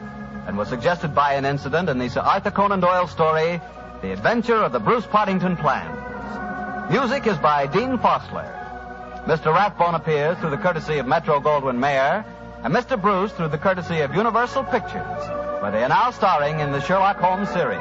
and 0.47 0.59
was 0.59 0.69
suggested 0.69 1.15
by 1.15 1.33
an 1.33 1.47
incident 1.47 1.89
in 1.89 1.99
the 1.99 2.11
Sir 2.11 2.21
Arthur 2.21 2.51
Conan 2.51 2.81
Doyle 2.81 3.09
story, 3.09 3.63
The 4.03 4.13
Adventure 4.13 4.57
of 4.57 4.73
the 4.73 4.79
Bruce 4.79 5.07
Partington 5.07 5.57
Plans. 5.57 6.91
Music 6.93 7.27
is 7.27 7.39
by 7.39 7.67
Dean 7.67 7.97
Fosler. 7.97 9.25
Mr. 9.25 9.55
Rathbone 9.55 9.95
appears 9.95 10.37
through 10.37 10.51
the 10.51 10.59
courtesy 10.59 10.99
of 10.99 11.07
Metro 11.07 11.41
Goldwyn 11.41 11.79
Mayer, 11.79 12.23
and 12.63 12.75
Mr. 12.75 13.01
Bruce 13.01 13.33
through 13.33 13.49
the 13.49 13.57
courtesy 13.57 14.01
of 14.01 14.15
Universal 14.15 14.65
Pictures, 14.65 15.63
where 15.63 15.71
they 15.71 15.83
are 15.83 15.89
now 15.89 16.11
starring 16.11 16.61
in 16.61 16.73
the 16.73 16.81
Sherlock 16.83 17.17
Holmes 17.17 17.49
series. 17.49 17.81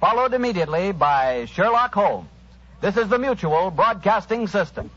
followed 0.00 0.32
immediately 0.32 0.92
by 0.92 1.44
Sherlock 1.44 1.94
Holmes. 1.94 2.26
This 2.80 2.96
is 2.96 3.08
the 3.08 3.18
Mutual 3.18 3.70
Broadcasting 3.70 4.46
System. 4.46 4.90